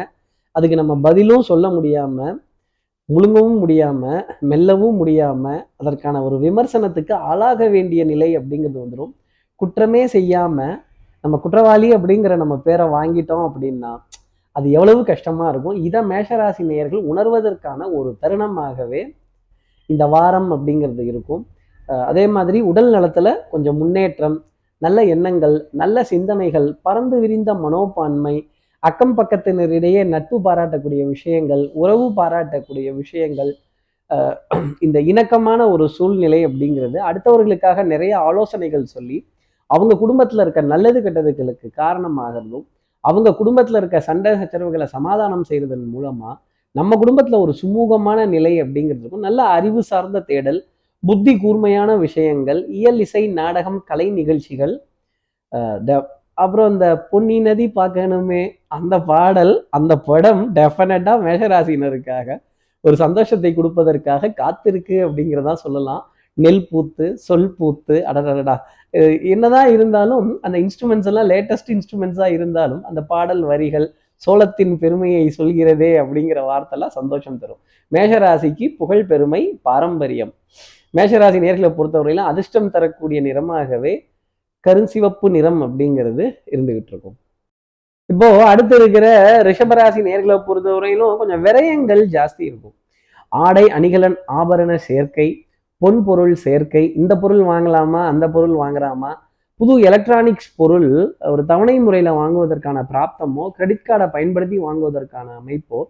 அதுக்கு 0.57 0.77
நம்ம 0.81 0.95
பதிலும் 1.07 1.45
சொல்ல 1.51 1.67
முடியாமல் 1.69 2.33
முழுங்கவும் 3.09 3.59
முடியாமல் 3.63 4.21
மெல்லவும் 4.51 4.99
முடியாமல் 5.01 5.61
அதற்கான 5.81 6.21
ஒரு 6.27 6.37
விமர்சனத்துக்கு 6.45 7.15
ஆளாக 7.31 7.69
வேண்டிய 7.75 8.03
நிலை 8.11 8.29
அப்படிங்கிறது 8.39 8.79
வந்துடும் 8.83 9.13
குற்றமே 9.61 10.03
செய்யாமல் 10.15 10.75
நம்ம 11.25 11.39
குற்றவாளி 11.43 11.89
அப்படிங்கிற 11.97 12.37
நம்ம 12.43 12.55
பேரை 12.67 12.87
வாங்கிட்டோம் 12.97 13.45
அப்படின்னா 13.49 13.93
அது 14.57 14.67
எவ்வளவு 14.77 15.01
கஷ்டமாக 15.11 15.51
இருக்கும்? 15.53 15.77
இதை 15.87 16.01
மேஷராசி 16.11 16.63
நேயர்கள் 16.71 17.03
உணர்வதற்கான 17.11 17.81
ஒரு 17.99 18.11
தருணமாகவே 18.23 19.03
இந்த 19.91 20.05
வாரம் 20.15 20.51
அப்படிங்கிறது 20.57 21.05
இருக்கும். 21.11 21.43
அதே 22.11 22.25
மாதிரி 22.35 22.59
உடல் 22.71 22.91
நலத்தில் 22.97 23.33
கொஞ்சம் 23.53 23.79
முன்னேற்றம் 23.83 24.37
நல்ல 24.83 24.99
எண்ணங்கள் 25.15 25.57
நல்ல 25.83 25.97
சிந்தனைகள் 26.13 26.69
பறந்து 26.87 27.17
விரிந்த 27.23 27.51
மனோப்பான்மை 27.65 28.35
அக்கம் 28.83 29.17
பக்கத்தினரிடையே 29.19 30.01
நட்பு 30.07 30.37
பாராட்டக்கூடிய 30.45 31.03
விஷயங்கள் 31.09 31.63
உறவு 31.75 32.07
பாராட்டக்கூடிய 32.17 32.89
விஷயங்கள் 32.95 33.53
இந்த 34.81 34.99
இணக்கமான 35.07 35.61
ஒரு 35.71 35.85
சூழ்நிலை 35.89 36.41
அப்படிங்கிறது 36.47 36.99
அடுத்தவர்களுக்காக 37.09 37.85
நிறைய 37.85 38.15
ஆலோசனைகள் 38.21 38.87
சொல்லி 38.87 39.19
அவங்க 39.71 39.93
குடும்பத்தில் 39.95 40.43
இருக்க 40.45 40.63
நல்லது 40.73 40.99
கெட்டதுகளுக்கு 41.01 41.69
காரணமாகிறதும் 41.77 42.67
அவங்க 43.05 43.29
குடும்பத்தில் 43.33 43.79
இருக்க 43.79 44.01
சண்டை 44.01 44.33
சச்சரவுகளை 44.41 44.87
சமாதானம் 44.89 45.45
செய்கிறதன் 45.45 45.87
மூலமாக 45.89 46.35
நம்ம 46.75 46.97
குடும்பத்தில் 46.97 47.43
ஒரு 47.45 47.53
சுமூகமான 47.55 48.19
நிலை 48.27 48.53
அப்படிங்கிறதுக்கும் 48.61 49.25
நல்ல 49.25 49.41
அறிவு 49.53 49.81
சார்ந்த 49.83 50.21
தேடல் 50.29 50.61
புத்தி 51.03 51.33
கூர்மையான 51.37 51.91
விஷயங்கள் 51.99 52.61
இயல் 52.73 53.01
இசை 53.01 53.23
நாடகம் 53.33 53.81
கலை 53.85 54.07
நிகழ்ச்சிகள் 54.13 54.75
த 55.85 56.01
அப்புறம் 56.43 56.71
இந்த 56.75 56.87
பொன்னி 57.11 57.37
நதி 57.47 57.67
பார்க்கணுமே 57.79 58.43
அந்த 58.77 58.95
பாடல் 59.11 59.53
அந்த 59.79 59.93
படம் 60.09 60.43
டெஃபினட்டாக 60.59 61.25
மேஷராசினருக்காக 61.27 62.39
ஒரு 62.85 62.97
சந்தோஷத்தை 63.05 63.51
கொடுப்பதற்காக 63.57 64.33
காத்திருக்கு 64.41 64.97
அப்படிங்கிறதா 65.07 65.55
சொல்லலாம். 65.65 66.03
நெல் 66.39 66.67
பூத்து 66.71 67.07
சொல் 67.27 67.51
பூத்து 67.57 67.97
அடடடா 68.11 68.55
என்னதான் 69.33 69.71
இருந்தாலும் 69.75 70.29
அந்த 70.47 70.57
இன்ஸ்ட்ருமெண்ட்ஸ் 70.65 71.09
எல்லாம் 71.11 71.29
லேட்டஸ்ட் 71.33 71.71
இன்ஸ்ட்ருமெண்ட்ஸாக 71.75 72.37
இருந்தாலும் 72.37 72.83
அந்த 72.89 73.01
பாடல் 73.13 73.43
வரிகள் 73.51 73.87
சோளத்தின் 74.23 74.75
பெருமையை 74.83 75.25
சொல்கிறதே 75.39 75.91
அப்படிங்கிற 76.03 76.41
வார்த்தைலாம் 76.49 76.95
சந்தோஷம் 76.99 77.39
தரும். 77.43 77.61
மேஷராசிக்கு 77.93 78.67
புகழ் 78.81 79.05
பெருமை 79.11 79.43
பாரம்பரியம். 79.69 80.33
மேஷராசி 80.95 81.39
நேர்களை 81.45 81.71
பொறுத்தவரையிலும் 81.79 82.31
அதிர்ஷ்டம் 82.31 82.73
தரக்கூடிய 82.75 83.21
நிறமாகவே 83.29 83.93
கருஞ்சிவப்பு 84.67 85.27
நிறம் 85.37 85.61
அப்படிங்கிறது 85.67 86.25
இருந்துகிட்டு 86.53 86.93
இருக்கும் 86.95 87.17
இப்போ 88.11 88.29
அடுத்து 88.51 88.75
இருக்கிற 88.81 89.07
ரிஷபராசி 89.49 90.01
நேர்களை 90.09 90.37
பொறுத்தவரையிலும் 90.47 91.19
கொஞ்சம் 91.21 91.43
விரயங்கள் 91.47 92.03
ஜாஸ்தி 92.17 92.43
இருக்கும். 92.51 92.75
ஆடை 93.33 93.65
அணிகலன் 93.77 94.17
ஆபரண 94.41 94.73
சேர்க்கை 94.89 95.29
பொன் 95.83 96.01
பொருள் 96.07 96.35
சேர்க்கை 96.47 96.83
இந்த 97.01 97.13
பொருள் 97.23 97.43
வாங்கலாமா 97.51 98.01
அந்த 98.13 98.25
பொருள் 98.35 98.57
வாங்கலாமா 98.63 99.13
புது 99.61 99.75
எலக்ட்ரானிக்ஸ் 99.89 100.51
பொருள் 100.57 100.89
ஒரு 101.33 101.43
தவணை 101.51 101.75
முறையில் 101.87 102.19
வாங்குவதற்கான 102.19 102.79
பிராப்தமோ 102.91 103.45
கிரெடிட் 103.57 103.87
கார்டை 103.89 104.07
பயன்படுத்தி 104.15 104.59
வாங்குவதற்கான 104.59 105.29
அமைப்போ 105.41 105.81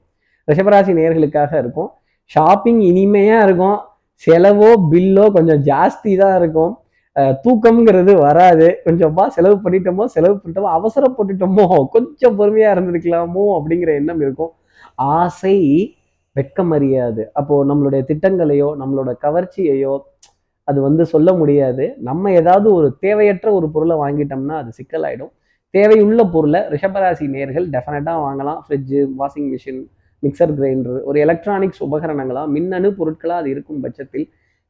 ரிஷபராசி 0.48 0.92
நேர்களுக்காக 0.98 1.52
இருக்கும். 1.62 1.90
ஷாப்பிங் 2.30 2.80
இனிமையாக 2.90 3.44
இருக்கும். 3.46 3.78
செலவோ 4.24 4.70
பில்லோ 4.92 5.24
கொஞ்சம் 5.36 5.62
ஜாஸ்தி 5.70 6.12
தான் 6.22 6.36
இருக்கும். 6.40 6.72
தூக்கம்ங்கிறது 7.44 8.12
வராது. 8.26 8.66
கொஞ்சமா 8.84 9.24
செலவு 9.36 9.56
பண்ணிட்டோமோ 9.64 10.04
செலவு 10.14 10.36
பண்ணிட்டோமோ 10.36 10.70
அவசரப்பட்டுட்டோமோ 10.78 11.66
கொஞ்சம் 11.94 12.36
பொறுமையா 12.38 12.70
இருந்திருக்கலாமோ 12.74 13.44
அப்படிங்கிற 13.58 13.90
எண்ணம் 14.00 14.22
இருக்கும். 14.26 14.52
ஆசை 15.18 15.56
வெட்கம் 16.36 16.72
அறியாது 16.76 17.22
அப்போ 17.38 17.54
நம்மளுடைய 17.70 18.02
திட்டங்களையோ 18.10 18.68
நம்மளோட 18.80 19.10
கவர்ச்சியையோ 19.24 19.94
அது 20.68 20.78
வந்து 20.86 21.04
சொல்ல 21.12 21.30
முடியாது. 21.40 21.84
நம்ம 22.08 22.32
ஏதாவது 22.40 22.68
ஒரு 22.78 22.88
தேவையற்ற 23.04 23.48
ஒரு 23.58 23.66
பொருளை 23.74 23.96
வாங்கிட்டோம்னா 24.02 24.56
அது 24.62 24.70
சிக்கலாயிடும். 24.78 25.32
தேவையுள்ள 25.74 26.22
பொருளை 26.34 26.60
ரிஷபராசி 26.74 27.26
நேர்கள் 27.34 27.66
டெஃபினட்டாக 27.74 28.18
வாங்கலாம். 28.26 28.60
Fridge 28.64 29.00
washing 29.20 29.50
machine 29.54 29.82
mixer 30.22 30.52
grinder 30.58 30.98
ஒரு 31.10 31.18
எலக்ட்ரானிக்ஸ் 31.26 31.82
உபகரணங்களா 31.88 32.42
மின்னணு 32.54 32.88
பொருட்களாக 32.98 33.40
அது 33.42 33.50
இருக்கும் 33.54 33.80
பட்சத்தில் 33.84 34.26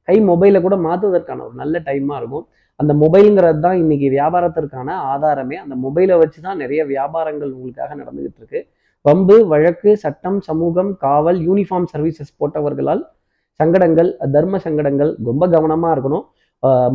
கை 0.09 0.17
மொபைலை 0.31 0.61
கூட 0.67 0.77
மாற்றுவதற்கான 0.87 1.45
ஒரு 1.47 1.55
நல்ல 1.63 1.75
டைமாக 1.89 2.21
இருக்கும். 2.21 2.45
அந்த 2.81 2.93
மொபைலுங்கிறது 3.03 3.61
தான் 3.67 3.81
இன்னைக்கு 3.83 4.07
வியாபாரத்திற்கான 4.17 4.95
ஆதாரமே. 5.13 5.57
அந்த 5.65 5.75
மொபைலை 5.85 6.15
வச்சு 6.23 6.39
தான் 6.47 6.61
நிறைய 6.65 6.83
வியாபாரங்கள் 6.93 7.51
உங்களுக்காக 7.57 7.91
நடந்துகிட்டு 8.03 8.41
இருக்கு. 8.43 8.61
வம்பு 9.09 9.37
வழக்கு 9.53 9.91
சட்டம் 10.05 10.39
சமூகம் 10.49 10.91
காவல் 11.05 11.39
யூனிஃபார்ம் 11.49 11.89
சர்வீசஸ் 11.93 12.37
போட்டவர்களால் 12.41 13.03
சங்கடங்கள் 13.61 14.11
தர்ம 14.35 14.59
சங்கடங்கள் 14.67 15.11
ரொம்ப 15.29 15.45
கவனமாக 15.55 15.95
இருக்கணும். 15.97 16.25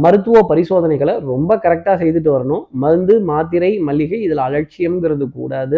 மருத்துவ 0.03 0.37
பரிசோதனைகளை 0.51 1.13
ரொம்ப 1.31 1.51
கரெக்டாக 1.63 1.95
செய்துட்டு 2.01 2.29
வரணும். 2.35 2.63
மருந்து 2.83 3.15
மாத்திரை 3.31 3.71
மல்லிகை 3.87 4.19
இதில் 4.27 4.43
அலட்சியம்ங்கிறது 4.47 5.25
கூடாது. 5.37 5.77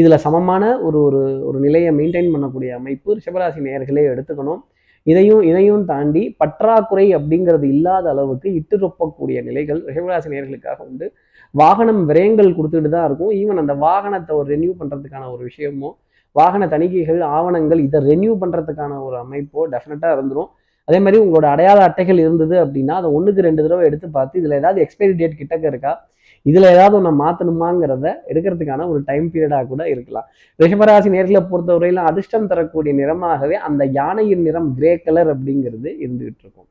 இதில் 0.00 0.22
சமமான 0.24 0.64
ஒரு 0.86 0.98
ஒரு 1.06 1.20
ஒரு 1.48 1.58
நிலையை 1.66 1.90
மெயின்டைன் 1.98 2.32
பண்ணக்கூடிய 2.34 2.70
அமைப்பு 2.80 3.16
ரிஷபராசி 3.18 3.60
நேயர்களே 3.66 4.04
எடுத்துக்கணும். 4.12 4.60
இதையும் 5.06 5.42
இதையும் 5.50 5.84
தாண்டி 5.90 6.22
பற்றாக்குறை 6.40 7.06
அப்படிங்கிறது 7.18 7.66
இல்லாத 7.74 8.06
அளவுக்கு 8.14 8.48
இட்டுரொப்பக்கூடிய 8.58 9.38
நிலைகள் 9.48 9.80
ரிஷபராசி 9.88 10.28
நேர்களுக்காக 10.34 10.78
உண்டு. 10.90 11.06
வாகனம் 11.54 12.02
விரயங்கள் 12.10 12.56
கொடுத்துட்டு 12.58 12.90
தான் 12.96 13.06
இருக்கும். 13.08 13.32
ஈவன் 13.40 13.62
அந்த 13.62 13.74
வாகனத்தை 13.86 14.32
ஒரு 14.40 14.48
ரெனியூ 14.54 14.72
பண்ணுறதுக்கான 14.80 15.28
ஒரு 15.34 15.42
விஷயமோ 15.48 15.90
வாகன 16.36 16.66
தணிக்கைகள் 16.74 17.20
ஆவணங்கள் 17.36 17.80
இதை 17.86 18.00
ரெனியூ 18.10 18.32
பண்ணுறதுக்கான 18.42 18.98
ஒரு 19.06 19.16
அமைப்போ 19.24 19.60
டெஃபினட்டாக 19.72 20.14
இருந்துடும் 20.16 20.50
அதே 20.88 20.98
மாதிரி 21.04 21.18
உங்களோட 21.24 21.46
அடையாள 21.54 21.78
அட்டைகள் 21.88 22.20
இருந்தது 22.24 22.54
அப்படின்னா 22.64 22.94
அதை 23.00 23.08
ஒன்றுக்கு 23.16 23.46
ரெண்டு 23.46 23.64
தடவை 23.64 23.82
எடுத்து 23.88 24.06
பார்த்து 24.16 24.40
இதில் 24.40 24.58
ஏதாவது 24.60 24.80
எக்ஸ்பைரி 24.84 25.14
டேட் 25.20 25.40
கிட்டக்க 25.40 25.66
இருக்கா? 25.72 25.92
இதில் 26.42 26.68
ஏதாவது 26.74 26.94
ஒன்று 26.98 27.10
மாற்றணுமாங்கிறத 27.22 28.06
எடுக்கிறதுக்கான 28.30 28.86
ஒரு 28.88 29.00
டைம் 29.04 29.26
பீரியடாக 29.32 29.66
கூட 29.66 29.82
இருக்கலாம். 29.88 30.26
ரிஷபராசி 30.62 31.08
நேர்களை 31.16 31.42
பொறுத்தவரையிலும் 31.52 32.08
அதிர்ஷ்டம் 32.10 32.46
தரக்கூடிய 32.46 32.94
நிறமாகவே 33.00 33.56
அந்த 33.68 33.84
யானையின் 33.98 34.42
நிறம் 34.42 34.68
கிரே 34.74 34.92
கலர் 35.06 35.30
அப்படிங்கிறது 35.34 35.90
இருந்துகிட்டு 36.04 36.42
இருக்கும். 36.44 36.68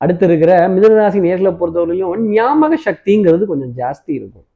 அடுத்து 0.00 0.24
இருக்கிற 0.26 0.52
மிதனராசி 0.68 1.18
நேர்களை 1.26 1.52
பொறுத்தவரையிலும் 1.60 2.24
ஞாபக 2.36 2.78
சக்திங்கிறது 2.86 3.44
கொஞ்சம் 3.44 3.74
ஜாஸ்தி 3.80 4.12
இருக்கும். 4.18 4.46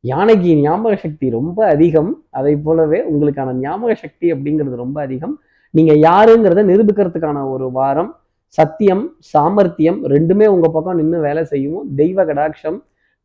யானைக்கு 0.00 0.50
ஞாபக 0.56 0.96
சக்தி 0.96 1.26
ரொம்ப 1.30 1.58
அதிகம். 1.66 2.10
அதை 2.30 2.56
போலவே 2.56 3.00
உங்களுக்கான 3.12 3.54
ஞாபக 3.64 3.94
சக்தி 3.94 4.26
அப்படிங்கிறது 4.32 4.76
ரொம்ப 4.84 5.00
அதிகம். 5.00 5.34
நீங்க 5.70 5.92
யாருங்கிறத 6.08 6.64
நிரூபிக்கிறதுக்கான 6.70 7.38
ஒரு 7.54 7.70
வாரம் 7.70 8.10
சத்தியம் 8.58 9.04
சாமர்த்தியம் 9.32 9.98
ரெண்டுமே 10.14 10.46
உங்க 10.46 10.68
பக்கம் 10.68 10.98
நின்று 11.00 11.20
வேலை 11.20 11.44
செய்யும். 11.44 11.80
தெய்வ 11.96 12.24
கடாட்சம் 12.24 12.78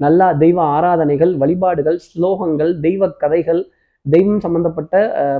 நல்லா 0.03 0.27
தெய்வ 0.43 0.59
ஆராதனைகள் 0.75 1.33
வழிபாடுகள் 1.41 1.97
ஸ்லோகங்கள் 2.07 2.71
தெய்வ 2.85 3.09
கதைகள் 3.23 3.61
தெய்வம் 4.05 4.41
சம்பந்தப்பட்ட 4.45 4.95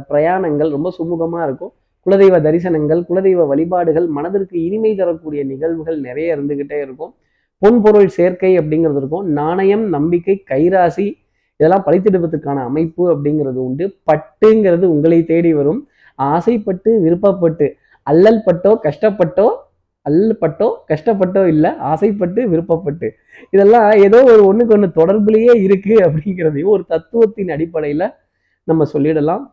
பிரயாணங்கள் 0.10 0.70
ரொம்ப 0.75 0.89
சுமூகமாக 0.98 1.46
இருக்கும். 1.48 1.72
குலதெய்வ 2.06 2.36
தரிசனங்கள் 2.48 3.01
குலதெய்வ 3.10 3.41
வழிபாடுகள் 3.51 4.08
மனதிற்கு 4.18 4.56
இனிமை 4.68 4.91
தரக்கூடிய 5.00 5.41
நிகழ்வுகள் 5.51 6.00
நிறைய 6.08 6.36
இருந்துகிட்டே 6.36 6.77
இருக்கும். 6.86 7.12
பொன் 7.62 7.80
பொருள் 7.84 8.10
சேர்க்கை 8.18 8.51
அப்படிங்கிறது 8.60 9.00
இருக்கும். 9.01 9.25
நாணயம் 9.39 9.86
நம்பிக்கை 9.96 10.36
கைராசி 10.51 11.08
இதெல்லாம் 11.60 11.86
பழித்தெடுப்பதற்கான 11.88 12.60
அமைப்பு 12.70 13.03
அப்படிங்கிறது 13.13 13.60
உண்டு. 13.68 13.86
பட்டுங்கிறது 14.10 14.86
உங்களை 14.94 15.20
தேடி 15.32 15.51
வரும். 15.60 15.82
ஆசைப்பட்டு 16.32 16.91
விருப்பப்பட்டு 17.03 17.68
அல்லல் 18.08 18.41
பட்டோ 18.46 18.72
கஷ்டப்பட்டோ 18.86 19.48
அல்லப்பட்டோ 20.05 20.67
கஷ்டப்பட்டோ 20.91 21.41
இல்லை 21.53 21.70
ஆசைப்பட்டு 21.91 22.41
விருப்பப்பட்டு. 22.51 23.08
இதெல்லாம் 23.53 23.88
ஏதோ 24.05 24.20
ஒரு 24.34 24.41
ஒன்றுக்கு 24.50 24.75
ஒன்று 24.77 24.89
தொடர்புலேயே 25.00 25.53
இருக்குது 25.67 25.98
அப்படிங்கிறதையும் 26.08 26.74
ஒரு 26.75 26.84
தத்துவத்தின் 26.93 27.53
அடிப்படையில் 27.55 28.08
நம்ம 28.67 28.88
சொல்லிடலாம். 28.93 29.43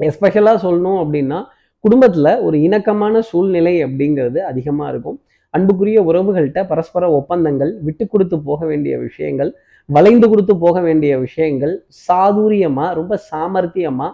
எஸ்பெஷலாக 0.00 0.58
சொல்லணும் 0.66 1.00
அப்படின்னா 1.02 1.40
குடும்பத்தில் 1.84 2.32
ஒரு 2.46 2.56
இணக்கமான 2.66 3.14
சூழ்நிலை 3.30 3.74
அப்படிங்கிறது 3.86 4.40
அதிகமாக 4.50 4.90
இருக்கும். 4.92 5.18
அன்புக்குரிய 5.54 6.00
உறவுகள்கிட்ட 6.10 6.60
பரஸ்பர 6.70 7.04
ஒப்பந்தங்கள் 7.18 7.72
விட்டு 7.86 8.04
கொடுத்து 8.08 8.36
போக 8.48 8.60
வேண்டிய 8.66 8.94
விஷயங்கள் 8.98 9.50
வளைந்து 9.88 10.26
கொடுத்து 10.28 10.54
போக 10.56 10.76
வேண்டிய 10.80 11.12
விஷயங்கள் 11.18 11.74
சாதுரியமாக 12.06 12.90
ரொம்ப 12.94 13.14
சாமர்த்தியமாக 13.30 14.12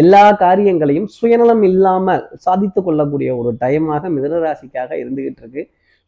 எல்லா 0.00 0.24
காரியங்களையும் 0.42 1.08
சுயநலம் 1.16 1.62
இல்லாமல் 1.70 2.24
சாதித்து 2.46 2.80
கொள்ளக்கூடிய 2.86 3.30
ஒரு 3.40 3.50
டைமாக 3.62 4.10
மிதனராசிக்காக 4.16 4.90
இருந்துகிட்டு 5.02 5.42
இருக்கு. 5.42 5.62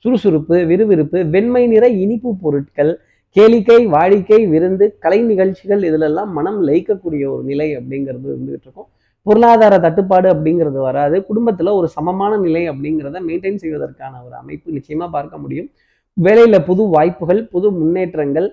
சுறுசுறுப்பு 0.05 0.57
விறுவிறுப்பு 0.71 1.19
வெண்மை 1.35 1.63
நிற 1.73 1.85
இனிப்பு 2.05 2.31
பொருட்கள் 2.43 2.93
கேளிக்கை 3.37 3.81
வாடிக்கை 3.95 4.39
விருந்து 4.53 4.85
கலை 5.05 5.19
நிகழ்ச்சிகள் 5.31 5.83
இதிலெல்லாம் 5.89 6.31
மனம் 6.39 6.59
லயிக்கக்கூடிய 6.69 7.25
ஒரு 7.35 7.43
நிலை 7.51 7.69
அப்படிங்கிறது 7.79 8.27
இருந்துகிட்டு 8.33 8.67
இருக்கும். 8.69 8.89
பொருளாதார 9.27 9.75
தட்டுப்பாடு 9.85 10.29
அப்படிங்கிறது 10.35 10.79
வராது. 10.89 11.17
குடும்பத்தில் 11.29 11.77
ஒரு 11.79 11.89
சமமான 11.97 12.33
நிலை 12.47 12.63
அப்படிங்கிறத 12.73 13.21
மெயின்டைன் 13.29 13.61
செய்வதற்கான 13.63 14.13
ஒரு 14.27 14.35
அமைப்பு 14.43 14.77
நிச்சயமாக 14.77 15.11
பார்க்க 15.17 15.43
முடியும். 15.45 15.69
வேலையில் 16.17 16.67
புது 16.69 16.83
வாய்ப்புகள் 16.95 17.43
புது 17.55 17.69
முன்னேற்றங்கள் 17.81 18.49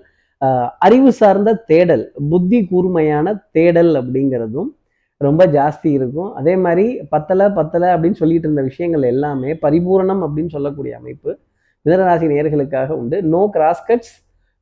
அறிவு 0.86 1.10
சார்ந்த 1.20 1.56
தேடல் 1.70 2.04
புத்தி 2.32 2.58
கூர்மையான 2.70 3.26
தேடல் 3.56 3.92
அப்படிங்கிறதும் 4.00 4.68
ரொம்ப 5.20 5.46
ஜாஸ்தி 5.48 5.90
இருக்கும். 5.92 6.34
அதே 6.34 6.56
மாதிரி 6.56 6.84
பத்தலை 7.12 7.46
பத்தலை 7.54 7.88
அப்படின்னு 7.94 8.12
சொல்லிட்டு 8.12 8.46
இருந்த 8.48 8.62
விஷயங்கள் 8.62 9.02
எல்லாமே 9.04 9.52
பரிபூரணம் 9.62 10.22
அப்படின்னு 10.26 10.48
சொல்லக்கூடிய 10.48 10.96
அமைப்பு 10.96 11.30
மிதனராசி 11.86 12.26
நேர்களுக்காக 12.26 12.90
உண்டு. 12.92 13.22
No 13.24 13.42
cross 13.52 13.84
cuts 13.88 14.14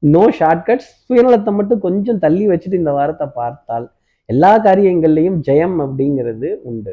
no 0.02 0.22
shortcuts 0.38 0.90
சுயநலத்தை 1.06 1.52
மட்டும் 1.52 1.80
கொஞ்சம் 1.80 2.18
தள்ளி 2.18 2.48
வச்சுட்டு 2.48 2.74
இந்த 2.74 2.92
வாரத்தை 2.92 3.26
பார்த்தால் 3.34 3.86
எல்லா 4.28 4.52
காரியங்கள்லையும் 4.58 5.38
ஜெயம் 5.48 5.76
அப்படிங்கிறது 5.84 6.48
உண்டு. 6.62 6.92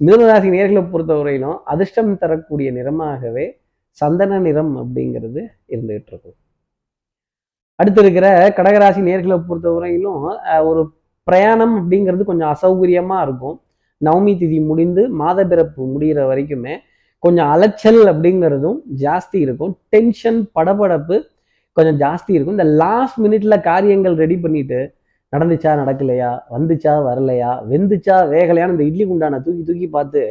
மிதனராசி 0.00 0.48
நேர்களை 0.50 0.82
பொறுத்தவரையிலும் 0.90 1.58
அதிர்ஷ்டம் 1.64 2.18
தரக்கூடிய 2.18 2.70
நிறமாகவே 2.72 3.46
சந்தன 3.98 4.38
நிறம் 4.38 4.74
அப்படிங்கிறது 4.76 5.40
இருந்துகிட்டு 5.68 6.10
இருக்கும். 6.12 6.36
அடுத்து 7.78 8.00
இருக்கிற 8.00 8.26
கடகராசி 8.56 9.00
நேர்களை 9.02 9.36
பொறுத்தவரையிலும் 9.48 10.20
அஹ், 10.50 10.64
ஒரு 10.64 10.82
பிரயாணம் 11.28 11.74
அப்படிங்கிறது 11.80 12.24
கொஞ்சம் 12.30 12.50
அசௌகரியமாக 12.54 13.24
இருக்கும். 13.26 13.56
நவமி 14.00 14.32
திதி 14.42 14.58
முடிந்து 14.70 15.02
மாத 15.20 15.44
பிறப்பு 15.52 15.82
முடிகிற 15.94 16.20
வரைக்குமே 16.30 16.74
கொஞ்சம் 17.24 17.48
அலைச்சல் 17.54 18.02
அப்படிங்கிறதும் 18.12 18.78
ஜாஸ்தி 19.04 19.38
இருக்கும். 19.46 19.72
டென்ஷன் 19.94 20.38
படபடப்பு 20.56 21.16
கொஞ்சம் 21.76 21.98
ஜாஸ்தி 22.04 22.32
இருக்கும். 22.34 22.56
இந்த 22.58 22.68
லாஸ்ட் 22.82 23.18
மினிட்ல 23.24 23.56
காரியங்கள் 23.70 24.14
ரெடி 24.22 24.36
பண்ணிட்டு 24.44 24.78
நடந்துச்சா 25.32 25.72
நடக்கலையா 25.80 26.30
வந்துச்சா 26.54 26.92
வரலையா 27.06 27.50
வெந்துச்சா 27.70 28.16
வேகலையான்னு 28.34 28.74
இந்த 28.74 28.84
இட்லி 28.90 29.04
குண்டான 29.08 29.40
தூக்கி 29.46 29.62
தூக்கி 29.68 29.88
பார்த்து 29.96 30.22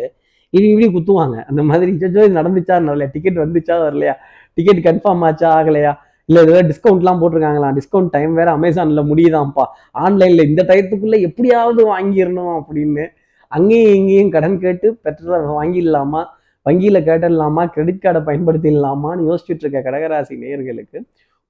இப்படி 0.53 0.69
இப்படி 0.71 0.87
குத்துவாங்க. 0.95 1.37
அந்த 1.49 1.61
மாதிரி 1.69 1.91
நடந்துச்சா 2.39 2.75
நடலையா 2.87 3.09
டிக்கெட் 3.15 3.39
வந்துச்சா 3.43 3.75
வரலையா 3.85 4.15
டிக்கெட் 4.57 4.81
கன்ஃபார்ம் 4.87 5.25
ஆச்சா 5.29 5.49
ஆகலையா 5.59 5.91
இல்லை 6.29 6.41
ஏதாவது 6.45 6.69
டிஸ்கவுண்ட்லாம் 6.69 7.19
போட்டிருக்காங்களா? 7.19 7.67
டிஸ்கவுண்ட் 7.77 8.09
டைம் 8.15 8.33
வேற 8.39 8.49
அமேசானில் 8.57 9.09
முடியுதாம்ப்பா. 9.11 9.65
ஆன்லைனில் 10.05 10.47
இந்த 10.49 10.61
டயத்துக்குள்ளே 10.69 11.19
எப்படியாவது 11.27 11.81
வாங்கிடணும் 11.91 12.55
அப்படின்னு 12.59 13.05
அங்கேயும் 13.51 13.93
இங்கேயும் 13.99 14.33
கடன் 14.35 14.57
கேட்டு 14.63 14.87
பெற்ற 15.05 15.37
வாங்கிடலாமா? 15.59 16.21
வங்கியில் 16.65 17.05
கேட்டிடலாமா? 17.09 17.63
கிரெடிட் 17.73 18.01
கார்டை 18.05 18.21
பயன்படுத்திடலாமான்னு 18.29 19.27
யோசிச்சுட்டு 19.29 19.63
இருக்க 19.65 19.81
கடகராசி 19.85 20.35
நேயர்களுக்கு 20.41 20.99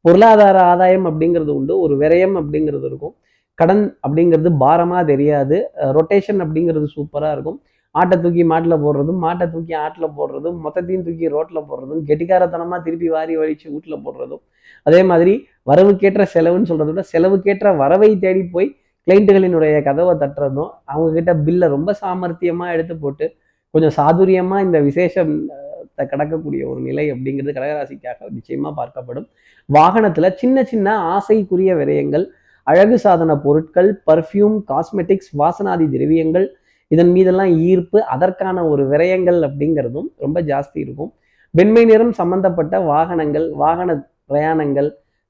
பொருளாதார 0.06 0.58
ஆதாயம் 0.72 1.08
அப்படிங்கிறது 1.10 1.52
உண்டு 1.60 1.74
ஒரு 1.86 1.94
விரயம் 2.02 2.36
அப்படிங்கிறது 2.42 2.86
இருக்கும். 2.90 3.16
கடன் 3.60 3.84
அப்படிங்கிறது 4.08 4.50
பாரமாக 4.64 5.04
தெரியாது. 5.12 5.58
ரொட்டேஷன் 5.98 6.42
அப்படிங்கிறது 6.46 6.88
சூப்பராக 6.98 7.32
இருக்கும். 7.38 7.58
ஆட்டை 7.98 8.16
தூக்கி 8.24 8.44
மாட்டில் 8.52 8.82
போடுறதும் 8.86 9.20
மாட்டை 9.26 9.46
தூக்கி 9.54 9.74
ஆட்டில் 9.84 10.16
போடுறதும் 10.18 10.58
மொத்தத்தையும் 10.66 11.06
தூக்கி 11.08 11.28
ரோட்டில் 11.36 11.68
போடுறதும் 11.70 12.02
கெட்டிக்காரத்தனமாக 12.10 12.80
திருப்பி 12.88 13.10
வாரி 13.16 13.36
வலிச்சு 13.42 13.68
வீட்டில் 13.74 14.04
போடுறதும். 14.06 14.42
அதே 14.86 15.02
மாதிரி 15.12 15.34
வரவுக்கேற்ற 15.70 16.24
செலவுன்னு 16.34 16.70
சொல்கிறத 16.72 16.92
விட 16.92 17.04
செலவுக்கேற்ற 17.14 17.68
வரவை 17.84 18.10
தேடி 18.26 18.44
போய் 18.56 18.70
கிளைண்ட்டுகளினுடைய 19.08 19.76
கதவை 19.88 20.14
தட்டுறதும் 20.24 20.72
அவங்கக்கிட்ட 20.92 21.34
பில்லை 21.46 21.68
ரொம்ப 21.76 21.92
சாமர்த்தியமாக 22.02 22.74
எடுத்து 22.76 22.96
போட்டு 23.04 23.26
கொஞ்சம் 23.74 23.96
சாதுரியமாக 24.00 24.66
இந்த 24.68 24.78
விசேஷம் 24.90 25.34
கடக்கக்கூடிய 26.12 26.64
ஒரு 26.72 26.80
நிலை 26.88 27.06
அப்படிங்கிறது 27.14 27.54
கடகராசிக்காக 27.58 28.28
நிச்சயமாக 28.38 28.74
பார்க்கப்படும். 28.80 29.28
வாகனத்தில் 29.70 30.36
சின்ன 30.42 30.64
சின்ன 30.72 30.88
ஆசைக்குரிய 31.16 31.72
விரயங்கள் 31.80 32.26
அழகு 32.68 32.98
சாதன 33.04 33.32
பொருட்கள் 33.46 33.90
பர்ஃப்யூம் 34.10 34.56
காஸ்மெட்டிக்ஸ் 34.72 35.32
வாசனாதி 35.42 35.86
திரவியங்கள் 35.94 36.48
இதன் 36.94 37.12
மீதெல்லாம் 37.16 37.52
ஈர்ப்பு 37.70 38.00
அதற்கான 38.14 38.64
ஒரு 38.72 38.84
விரயங்கள் 38.92 39.40
அப்படிங்கிறதும் 39.48 40.08
ரொம்ப 40.26 40.38
ஜாஸ்தி 40.52 40.78
இருக்கும். 40.86 41.12
வெண்மை 41.54 41.84
நிறம் 41.92 42.14
சம்பந்தப்பட்ட 42.22 42.76
வாகனங்கள் 42.92 43.46
வாகன 43.64 43.90
பிரயாணங்கள் 44.32 44.90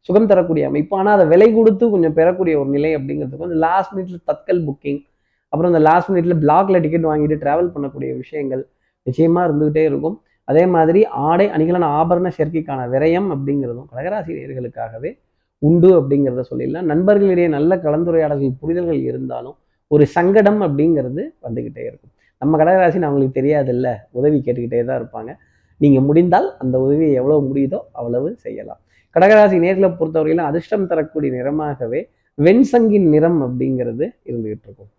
சுகம் 0.10 0.30
தரக்கூடிய 0.32 0.64
அமைப்பு. 0.70 0.94
ஆனால் 1.00 1.16
அதை 1.18 1.26
விலை 1.34 1.48
கொடுத்து 1.58 1.86
கொஞ்சம் 1.94 2.16
பெறக்கூடிய 2.20 2.56
ஒரு 2.62 2.70
நிலை 2.76 2.92
அப்படிங்கிறதுக்கும் 2.98 3.48
வந்து 3.48 3.62
லாஸ்ட் 3.66 3.94
மினிட்ல 3.96 4.20
தட்கல் 4.30 4.62
புக்கிங் 4.68 5.02
அப்புறம் 5.54 5.72
இந்த 5.72 5.82
லாஸ்ட் 5.88 6.10
மினிட்ல 6.12 6.36
பிளாக்ல 6.44 6.80
டிக்கெட் 6.86 7.10
வாங்கிட்டு 7.10 7.38
டிராவல் 7.44 7.74
பண்ணக்கூடிய 7.76 8.10
விஷயங்கள் 8.24 8.64
நிச்சயமா 9.08 9.42
இருந்துகிட்டே 9.48 9.84
இருக்கும். 9.90 10.18
அதே 10.48 10.64
மாதிரி 10.76 11.00
ஆடை 11.28 11.46
அணிகளான 11.56 11.88
ஆபரண 12.00 12.28
சேர்க்கைக்கான 12.38 12.82
விரயம் 12.94 13.30
அப்படிங்கிறதும் 13.36 13.88
கடகராசிரியர்களுக்காகவே 13.92 15.12
உண்டு 15.62 15.90
அப்படிங்கிறத 16.00 16.44
சொல்லிடலாம். 16.52 16.90
நண்பர்களிடையே 16.92 17.48
நல்ல 17.58 17.76
கலந்துரையாடல்கள் 17.86 18.60
புரிதல்கள் 18.62 19.02
இருந்தாலும் 19.10 19.56
ஒரு 19.94 20.04
சங்கடம் 20.16 20.60
அப்படிங்கிறது 20.68 21.24
வந்துக்கிட்டே 21.46 21.84
இருக்கும். 21.90 22.14
நம்ம 22.42 22.58
கடகராசி 22.62 22.98
அவங்களுக்கு 23.08 23.38
தெரியாதுல்ல 23.40 23.88
உதவி 24.20 24.38
கேட்டுக்கிட்டே 24.46 24.82
தான் 24.90 25.00
இருப்பாங்க. 25.02 25.32
நீங்கள் 25.82 26.06
முடிந்தால் 26.10 26.48
அந்த 26.64 26.76
உதவியை 26.86 27.14
எவ்வளவு 27.22 27.42
முடியுதோ 27.50 27.80
அவ்வளவு 28.00 28.30
செய்யலாம். 28.46 28.80
கடகராசி 29.16 29.58
நேர்களை 29.66 29.90
பொறுத்தவரையிலும் 30.00 30.48
அதிர்ஷ்டம் 30.50 30.90
தரக்கூடிய 30.92 31.32
நிறமாகவே 31.38 32.02
வெண்சங்கின் 32.38 33.08
நிறம் 33.14 33.40
அப்படிங்கிறது 33.46 34.06
இருந்துகிட்டு 34.30 34.68
இருக்கும். 34.68 34.90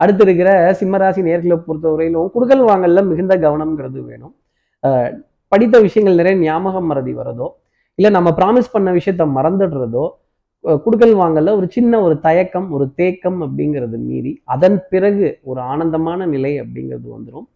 அடுத்து 0.00 0.22
இருக்கிற 0.26 0.50
சிம்மராசி 0.80 1.20
நேர்களை 1.28 1.56
பொறுத்தவரையிலும் 1.68 2.28
குடுக்கல் 2.34 2.64
வாங்கல்ல 2.70 3.02
மிகுந்த 3.10 3.34
கவனம்ங்கிறது 3.44 4.00
வேணும். 4.10 4.34
படித்த 5.52 5.76
விஷயங்கள் 5.86 6.20
நிறைய 6.20 6.36
ஞாபகம் 6.44 6.88
மறதி 6.90 7.12
வரதோ 7.20 7.48
இல்லை 7.98 8.10
நம்ம 8.16 8.28
ப்ராமிஸ் 8.38 8.72
பண்ண 8.74 8.88
விஷயத்த 8.98 9.24
மறந்துடுறதோ 9.36 10.04
குடுக்கல் 10.84 11.14
வாங்கல 11.22 11.52
ஒரு 11.58 11.66
சின்ன 11.76 12.00
ஒரு 12.06 12.14
தயக்கம் 12.26 12.68
ஒரு 12.76 12.84
தேக்கம் 13.00 13.38
அப்படிங்கிறது 13.46 13.98
மீறி 14.06 14.32
அதன் 14.54 14.78
பிறகு 14.92 15.26
ஒரு 15.50 15.60
ஆனந்தமான 15.72 16.26
நிலை 16.34 16.52
அப்படிங்கிறது 16.62 17.06
வந்துடும் 17.16 17.46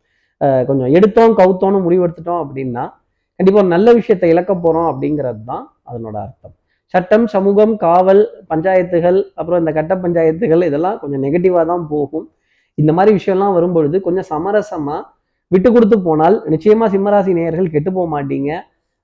கொஞ்சம் 0.69 0.93
எடுத்தோம் 0.97 1.37
கவுத்தோன்னு 1.41 1.85
முடிவெடுத்துட்டோம் 1.87 2.43
அப்படின்னா 2.45 2.85
கண்டிப்பாக 3.41 3.63
ஒரு 3.65 3.73
நல்ல 3.75 3.89
விஷயத்தை 3.99 4.29
இழக்க 4.33 4.53
போகிறோம் 4.55 4.89
அப்படிங்கிறது 4.91 5.43
தான் 5.51 5.65
அதனோட 5.89 6.17
அர்த்தம். 6.25 6.55
சட்டம் 6.95 7.27
சமூகம் 7.35 7.73
காவல் 7.85 8.23
பஞ்சாயத்துகள் 8.51 9.19
அப்புறம் 9.39 9.61
இந்த 9.63 9.73
கட்ட 9.79 9.95
பஞ்சாயத்துகள் 10.03 10.63
இதெல்லாம் 10.69 10.99
கொஞ்சம் 11.03 11.23
நெகட்டிவாக 11.25 11.65
தான் 11.71 11.85
போகும். 11.93 12.27
இந்த 12.79 12.91
மாதிரி 12.97 13.13
விஷயம்லாம் 13.19 13.55
வரும்பொழுது 13.59 13.97
கொஞ்சம் 14.07 14.29
சமரசமாக 14.33 15.01
விட்டு 15.53 15.69
கொடுத்து 15.75 15.97
போனால் 16.09 16.37
நிச்சயமாக 16.55 16.89
சிம்மராசி 16.95 17.33
நேயர்கள் 17.39 17.73
கெட்டு 17.75 17.91
போக 17.97 18.07
மாட்டீங்க. 18.15 18.51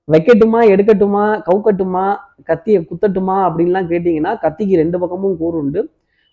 வைக்கட்டுமா 0.07 0.59
எடுக்கட்டுமா 0.73 1.23
கவுக்கட்டுமா 1.47 2.03
கத்தியை 2.49 2.79
குத்தட்டுமா 2.89 3.37
அப்படின்லாம் 3.47 3.87
கேட்டிங்கன்னா 3.91 4.31
கத்திக்கு 4.43 4.75
ரெண்டு 4.81 4.97
பக்கமும் 5.01 5.37
கூறு 5.41 5.57
உண்டு. 5.61 5.81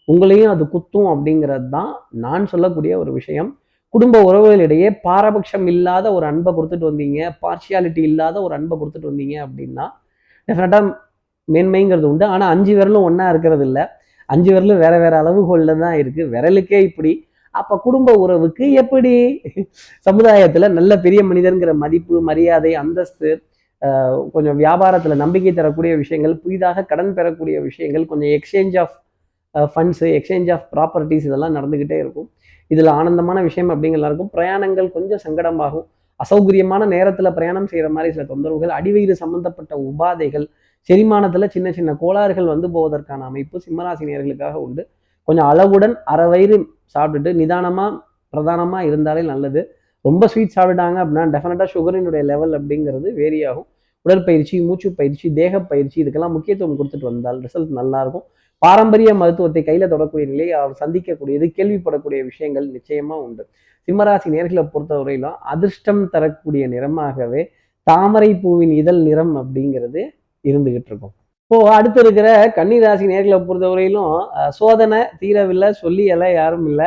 உங்களையும் 0.08 0.52
அது 0.54 0.64
குத்தும் 0.74 1.08
அப்படிங்கிறது 1.12 1.66
தான் 1.76 1.90
நான் 2.24 2.44
சொல்லக்கூடிய 2.52 2.92
ஒரு 3.02 3.10
விஷயம். 3.18 3.50
குடும்ப 3.94 4.16
உறவுகளிடையே 4.28 4.88
பாரபட்சம் 5.06 5.66
இல்லாத 5.72 6.06
ஒரு 6.16 6.24
அன்பை 6.30 6.50
கொடுத்துட்டு 6.56 6.88
வந்தீங்க 6.90 7.18
பார்ஷியாலிட்டி 7.42 8.02
இல்லாத 8.10 8.36
ஒரு 8.46 8.54
அன்பை 8.58 8.74
கொடுத்துட்டு 8.80 9.10
வந்தீங்க 9.10 9.34
அப்படின்னா 9.46 9.84
டெஃபினட்டாக 10.48 10.90
மேன்மைங்கிறது 11.48 12.06
உண்டு. 12.10 12.26
ஆனால் 12.34 12.50
அஞ்சு 12.54 12.72
விரலும் 12.78 13.06
ஒன்றா 13.08 13.26
இருக்கிறது 13.32 13.64
இல்லை. 13.68 13.84
அஞ்சு 14.28 14.50
விரலும் 14.54 14.82
வேற 14.84 14.94
வேற 15.04 15.14
அளவுகளில் 15.22 15.82
தான் 15.84 15.96
இருக்குது 16.02 16.30
விரலுக்கே 16.34 16.80
இப்படி. 16.88 17.12
அப்போ 17.54 17.74
குடும்ப 17.86 18.12
உறவுக்கு 18.24 18.64
எப்படி? 18.82 19.12
சமுதாயத்தில் 20.06 20.74
நல்ல 20.78 20.92
பெரிய 21.06 21.20
மனிதர்ங்கிற 21.30 21.72
மதிப்பு 21.82 22.22
மரியாதை 22.30 22.72
அந்தஸ்து 22.82 23.32
கொஞ்சம் 24.34 24.58
வியாபாரத்தில் 24.62 25.22
நம்பிக்கை 25.22 25.52
தரக்கூடிய 25.54 25.92
விஷயங்கள் 26.02 26.34
புதிதாக 26.42 26.84
கடன் 26.90 27.12
பெறக்கூடிய 27.16 27.56
விஷயங்கள் 27.68 28.04
கொஞ்சம் 28.10 28.32
exchange 28.36 28.76
of 28.82 28.94
funds 29.74 30.06
exchange 30.18 30.50
of 30.54 30.64
properties 30.74 31.26
இதெல்லாம் 31.28 31.56
நடந்துக்கிட்டே 31.56 31.98
இருக்கும். 32.04 32.28
இதில் 32.70 32.90
ஆனந்தமான 32.98 33.38
விஷயம் 33.48 33.70
அப்படிங்கிறலாம் 33.72 34.10
இருக்கும் 34.12 34.30
பிரயாணங்கள் 34.36 34.88
கொஞ்சம் 34.96 35.22
சங்கடமாகும். 35.26 35.86
அசௌகரியமான 36.20 36.82
நேரத்தில் 36.94 37.34
பிரயாணம் 37.36 37.68
செய்கிற 37.70 37.88
மாதிரி 37.96 38.12
சில 38.14 38.24
தொந்தரவுகள் 38.32 38.72
அடிவயிறு 38.78 39.14
சம்பந்தப்பட்ட 39.22 39.74
உபாதைகள் 39.88 40.46
செரிமானத்தில் 40.88 41.52
சின்ன 41.54 41.68
சின்ன 41.78 41.90
கோளாறுகள் 42.02 42.48
வந்து 42.52 42.68
போவதற்கான 42.76 43.24
அமைப்பு 43.30 43.56
சிம்மராசினியர்களுக்காக 43.66 44.56
உண்டு. 44.66 44.82
கொஞ்சம் 45.28 45.48
அளவுடன் 45.52 45.94
அரை 46.12 46.26
வயிறு 46.32 46.56
சாப்பிட்டுட்டு 46.94 47.32
நிதானமாக 47.40 47.92
பிரதானமாக 48.32 48.88
இருந்தாலே 48.90 49.22
நல்லது. 49.32 49.60
ரொம்ப 50.04 50.26
ஸ்வீட் 50.32 50.56
சாப்பிட்டாங்க 50.56 50.96
அப்படின்னா 51.02 51.24
டெஃபினட்டாக 51.34 51.68
சுகரினுடைய 51.74 52.22
லெவல் 52.30 52.54
அப்படிங்கிறது 52.58 53.08
வேரி 53.20 53.38
ஆகும் 53.50 53.68
உடற்பயிற்சி 54.06 54.56
மூச்சு 54.68 54.88
பயிற்சி 54.98 55.26
தேக 55.40 55.60
பயிற்சி 55.72 55.96
இதுக்கெல்லாம் 56.02 56.34
முக்கியத்துவம் 56.36 56.78
கொடுத்துட்டு 56.78 57.10
வந்தால் 57.10 57.38
ரிசல்ட் 57.46 57.72
நல்லா 57.80 58.00
இருக்கும் 58.04 58.26
பாரம்பரிய 58.62 59.10
மருத்துவத்தை 59.20 59.62
கையில் 59.68 59.92
தொடக்கூடிய 59.92 60.26
நிலையை 60.32 60.52
அவர் 60.60 60.80
சந்திக்கக்கூடியது 60.82 61.46
கேள்விப்படக்கூடிய 61.56 62.20
விஷயங்கள் 62.30 62.66
நிச்சயமா 62.76 63.16
உண்டு. 63.24 63.42
சிம்மராசி 63.88 64.28
நேர்களை 64.34 64.62
பொறுத்தவரையிலும் 64.74 65.38
அதிர்ஷ்டம் 65.52 66.02
தரக்கூடிய 66.14 66.66
நிறமாகவே 66.74 67.42
தாமரை 67.86 68.30
பூவின் 68.42 68.74
இதழ் 68.80 69.00
நிறம் 69.08 69.34
அப்படிங்கிறது 69.40 70.02
இருந்துகிட்டு 70.44 70.90
இருக்கும். 70.92 71.14
இப்போ 71.44 71.56
அடுத்து 71.78 71.98
இருக்கிற 72.04 72.28
கன்னிராசி 72.58 73.06
நேர்களை 73.12 73.38
பொறுத்தவரையிலும் 73.48 74.12
சோதனை 74.58 75.00
தீரவில்லை 75.22 75.68
சொல்லி 75.82 76.04
எல்லாம் 76.14 76.34
யாரும் 76.40 76.66
இல்லை. 76.70 76.86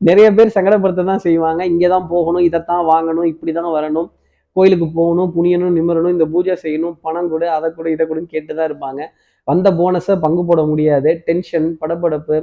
நிறைய 0.00 0.28
பேர் 0.36 0.54
சங்கடப்படுத்த 0.56 1.04
தான் 1.10 1.24
செய்வாங்க. 1.26 1.60
இங்கே 1.72 1.88
தான் 1.94 2.08
போகணும் 2.14 2.46
இதைத்தான் 2.48 2.84
வாங்கணும் 2.92 3.28
இப்படி 3.32 3.52
தான் 3.58 3.70
வரணும். 3.76 4.08
கோயிலுக்கு 4.58 4.88
போகணும் 4.98 5.32
புனியணும் 5.36 5.74
நிமிரணும் 5.78 6.14
இந்த 6.16 6.26
பூஜை 6.34 6.56
செய்யணும் 6.64 6.96
பணம் 7.06 7.30
கொடு 7.32 7.46
அதை 7.56 7.68
கொடு 7.76 7.88
இதை 7.96 8.04
கொடுன்னு 8.10 8.32
கேட்டு 8.34 8.52
தான் 8.58 8.68
இருப்பாங்க. 8.70 9.00
வந்த 9.48 9.68
போனஸை 9.80 10.14
பங்கு 10.24 10.42
போட 10.48 10.62
முடியாது. 10.70 11.10
டென்ஷன் 11.28 11.68
படபடப்பு 11.82 12.36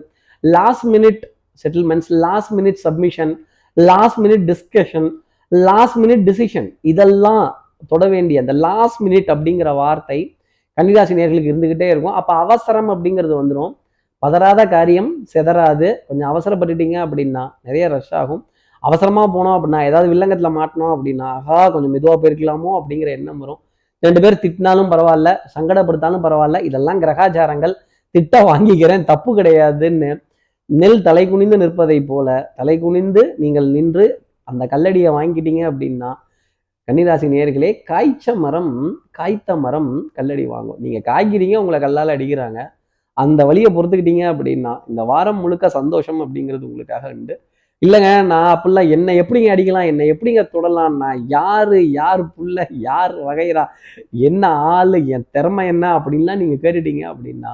last 0.44 0.88
minute 0.94 1.22
settlements 1.64 2.10
last 2.24 2.54
minute 2.60 2.80
submission 2.86 3.34
last 3.78 4.20
minute 4.24 4.44
discussion 4.52 5.08
last 5.52 5.98
minute 6.04 6.24
decision 6.30 6.68
இதெல்லாம் 6.92 7.46
தொட 7.92 8.04
வேண்டிய 8.14 8.42
அந்த 8.44 8.54
லாஸ்ட் 8.66 9.00
மினிட் 9.06 9.30
அப்படிங்கிற 9.34 9.70
வார்த்தை 9.82 10.20
கன்னிராசி 10.78 11.14
நேர்களுக்கு 11.20 11.52
இருந்துக்கிட்டே 11.52 11.88
இருக்கும். 11.94 12.16
அப்போ 12.20 12.34
அவசரம் 12.44 12.90
அப்படிங்கிறது 12.94 13.36
வந்துடும் 13.42 13.74
பதறாத 14.24 14.62
காரியம் 14.74 15.12
செதறாது. 15.34 15.88
கொஞ்சம் 16.08 16.30
அவசரப்பட்டுட்டீங்க 16.32 16.98
அப்படின்னா 17.06 17.44
நிறைய 17.68 17.86
ரஷ் 17.94 18.14
ஆகும். 18.22 18.42
அவசரமாக 18.88 19.28
போனோம் 19.36 19.56
அப்படின்னா 19.58 19.82
ஏதாவது 19.90 20.08
வில்லங்கத்தில் 20.14 20.56
மாட்டினோம் 20.58 20.94
அப்படின்னா 20.96 21.28
ஆஹா 21.38 21.60
கொஞ்சம் 21.74 21.94
மெதுவாக 21.96 22.18
போயிருக்கலாமோ 22.24 22.72
அப்படிங்கிற 22.80 23.10
எண்ணம் 23.18 23.40
வரும். 23.44 23.62
ரெண்டு 24.04 24.20
பேர் 24.24 24.42
திட்டினாலும் 24.44 24.92
பரவாயில்ல 24.94 25.30
சங்கடப்படுத்தாலும் 25.56 26.24
பரவாயில்ல 26.26 26.60
இதெல்லாம் 26.68 27.00
கிரகாச்சாரங்கள். 27.04 27.74
திட்ட 28.16 28.36
வாங்கிக்கிறேன் 28.50 29.06
தப்பு 29.12 29.32
கிடையாதுன்னு. 29.40 30.12
நெல் 30.70 31.02
தலை 31.08 31.24
குனிந்து 31.32 31.58
நிற்பதை 31.64 31.98
போல 32.12 32.28
தலை 32.60 32.76
குனிந்து 32.84 33.24
நீங்கள் 33.44 33.68
நின்று 33.78 34.06
அந்த 34.52 34.64
கல்லடியை 34.74 35.10
வாங்கிட்டீங்க 35.18 35.64
அப்படின்னா 35.72 36.12
கன்னிராசி 36.88 37.28
நேர்களே 37.34 37.70
காய்ச்ச 37.90 38.34
மரம் 38.44 38.74
காய்த்த 39.18 39.56
மரம் 39.66 39.92
கல்லடி 40.18 40.46
வாங்கும். 40.54 40.80
நீங்கள் 40.84 41.06
காய்க்கிறீங்க 41.10 41.56
உங்களை 41.62 41.78
கல்லால் 41.86 42.14
அடிக்கிறாங்க. 42.16 42.60
அந்த 43.24 43.42
வழியை 43.50 43.70
பொறுத்துக்கிட்டீங்க 43.76 44.24
அப்படின்னா 44.34 44.74
இந்த 44.92 45.02
வாரம் 45.12 45.40
முழுக்க 45.44 45.70
சந்தோஷம் 45.80 46.20
அப்படிங்கிறது 46.24 46.68
உங்களுக்காக 46.70 47.12
உண்டு. 47.16 47.36
இல்லைங்க 47.82 48.10
நான் 48.30 48.52
அப்படிலாம் 48.54 48.92
என்னை 48.96 49.14
எப்படிங்க 49.22 49.48
அடிக்கலாம் 49.54 49.90
என்னை 49.92 50.06
எப்படிங்க 50.12 50.42
தொடலாம் 50.54 50.94
நான் 51.02 51.20
யார் 51.36 51.74
யார் 51.98 52.22
புள்ள 52.36 52.68
யார் 52.88 53.14
வகைரா 53.28 53.64
என்ன 54.28 54.44
ஆளு 54.76 55.00
என் 55.16 55.28
திறமை 55.36 55.64
என்ன 55.74 55.86
அப்படின்லாம் 55.98 56.40
நீங்கள் 56.42 56.62
கேட்டுட்டீங்க 56.64 57.04
அப்படின்னா 57.12 57.52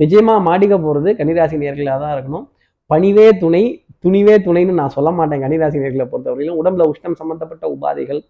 நிஜயமாக 0.00 0.40
மாட்டிக்க 0.48 0.76
போகிறது 0.86 1.10
கன்னிராசி 1.18 1.56
நேர்களாக 1.62 1.98
தான் 2.04 2.14
இருக்கணும். 2.14 2.46
பணிவே 2.90 3.26
துணை 3.42 3.62
துணிவே 4.04 4.34
துணைன்னு 4.46 4.74
நான் 4.80 4.94
சொல்ல 4.96 5.10
மாட்டேன் 5.18 5.42
கன்னிராசி 5.42 5.82
நேர்களை 5.82 6.06
பொறுத்தவரையிலும். 6.12 6.58
உடம்புல 6.60 6.86
உஷ்ணம் 6.92 7.18
சம்மந்தப்பட்ட 7.20 7.64
உபாதைகள் 7.74 8.20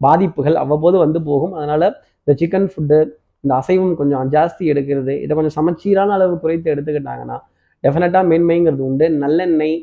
பாதிப்புகள் 0.00 0.56
அவ்வப்போது 0.62 0.96
வந்து 1.04 1.18
போகும். 1.28 1.54
அதனால் 1.58 1.86
இந்த 2.22 2.32
சிக்கன் 2.40 2.68
ஃபுட்டு 2.72 2.98
இந்த 3.44 3.52
அசைவம் 3.60 3.94
கொஞ்சம் 4.00 4.28
ஜாஸ்தி 4.34 4.64
எடுக்கிறது 4.72 5.14
இதை 5.24 5.32
கொஞ்சம் 5.38 5.56
சமச்சீரான 5.58 6.12
அளவு 6.18 6.34
குறைத்து 6.42 6.68
எடுத்துக்கிட்டாங்கன்னா 6.74 7.38
டெஃபினட்டாக 7.84 8.24
மேன்மைங்கிறது 8.32 8.84
உண்டு. 8.90 9.06
நல்லெண்ணெய் 9.22 9.76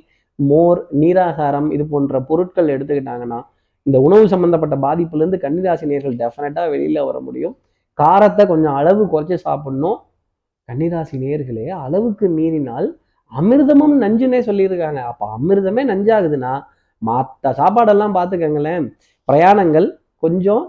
மோர் 0.49 0.80
நீராகாரம் 1.02 1.69
இது 1.75 1.84
போன்ற 1.93 2.19
பொருட்கள் 2.30 2.73
எடுத்துக்கிட்டாங்கன்னா 2.75 3.39
இந்த 3.88 3.97
உணவு 4.08 4.23
சம்பந்தப்பட்ட 4.34 4.75
பாதிப்புலேருந்து 4.86 5.39
கன்னிராசி 5.43 5.86
நேர்கள் 5.91 6.15
டெஃபினட்டாக 6.21 6.69
வெளியில் 6.73 7.06
வர 7.10 7.17
முடியும். 7.28 7.56
காரத்தை 7.99 8.43
கொஞ்சம் 8.52 8.75
அளவு 8.80 9.04
குறைச்சி 9.13 9.38
சாப்பிடணும். 9.47 9.97
கன்னிராசி 10.69 11.15
நேர்களே 11.23 11.65
அளவுக்கு 11.86 12.25
மீறினால் 12.38 12.88
அமிர்தமும் 13.32 13.95
நஞ்சுன்னே 14.04 14.39
சொல்லியிருக்காங்க. 14.49 15.02
அப்போ 15.12 15.25
அமிர்தமே 15.38 15.84
நஞ்சாகுதுன்னா 15.91 16.54
மற்ற 17.02 17.52
சாப்பாடெல்லாம் 17.60 18.15
பார்த்துக்கங்களேன். 18.17 18.86
பிரயாணங்கள் 19.28 19.88
கொஞ்சம் 20.23 20.63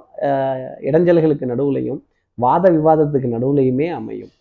இடைஞ்சல்களுக்கு 0.88 1.46
நடுவுலையும் 1.52 2.00
வாத 2.38 2.64
விவாதத்துக்கு 2.76 3.28
நடுவுலையுமே 3.36 3.88
அமையும். 3.98 4.32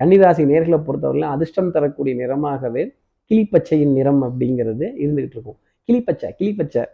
கன்னிராசி 0.00 0.42
நேர்களை 0.50 0.78
பொறுத்தவரையிலும் 0.86 1.34
அதிர்ஷ்டம் 1.34 1.74
தரக்கூடிய 1.76 2.14
நிறமாகவே 2.22 2.82
கிளிப்பச்சையின் 3.30 3.92
நிறம் 3.92 4.22
அப்படிங்கிறது 4.22 4.86
இருந்துகிட்டு 5.02 5.36
இருக்கும். 5.36 5.56
கிளிப்பச்சை 5.88 6.30
கிளிப்பச்சை. 6.38 6.84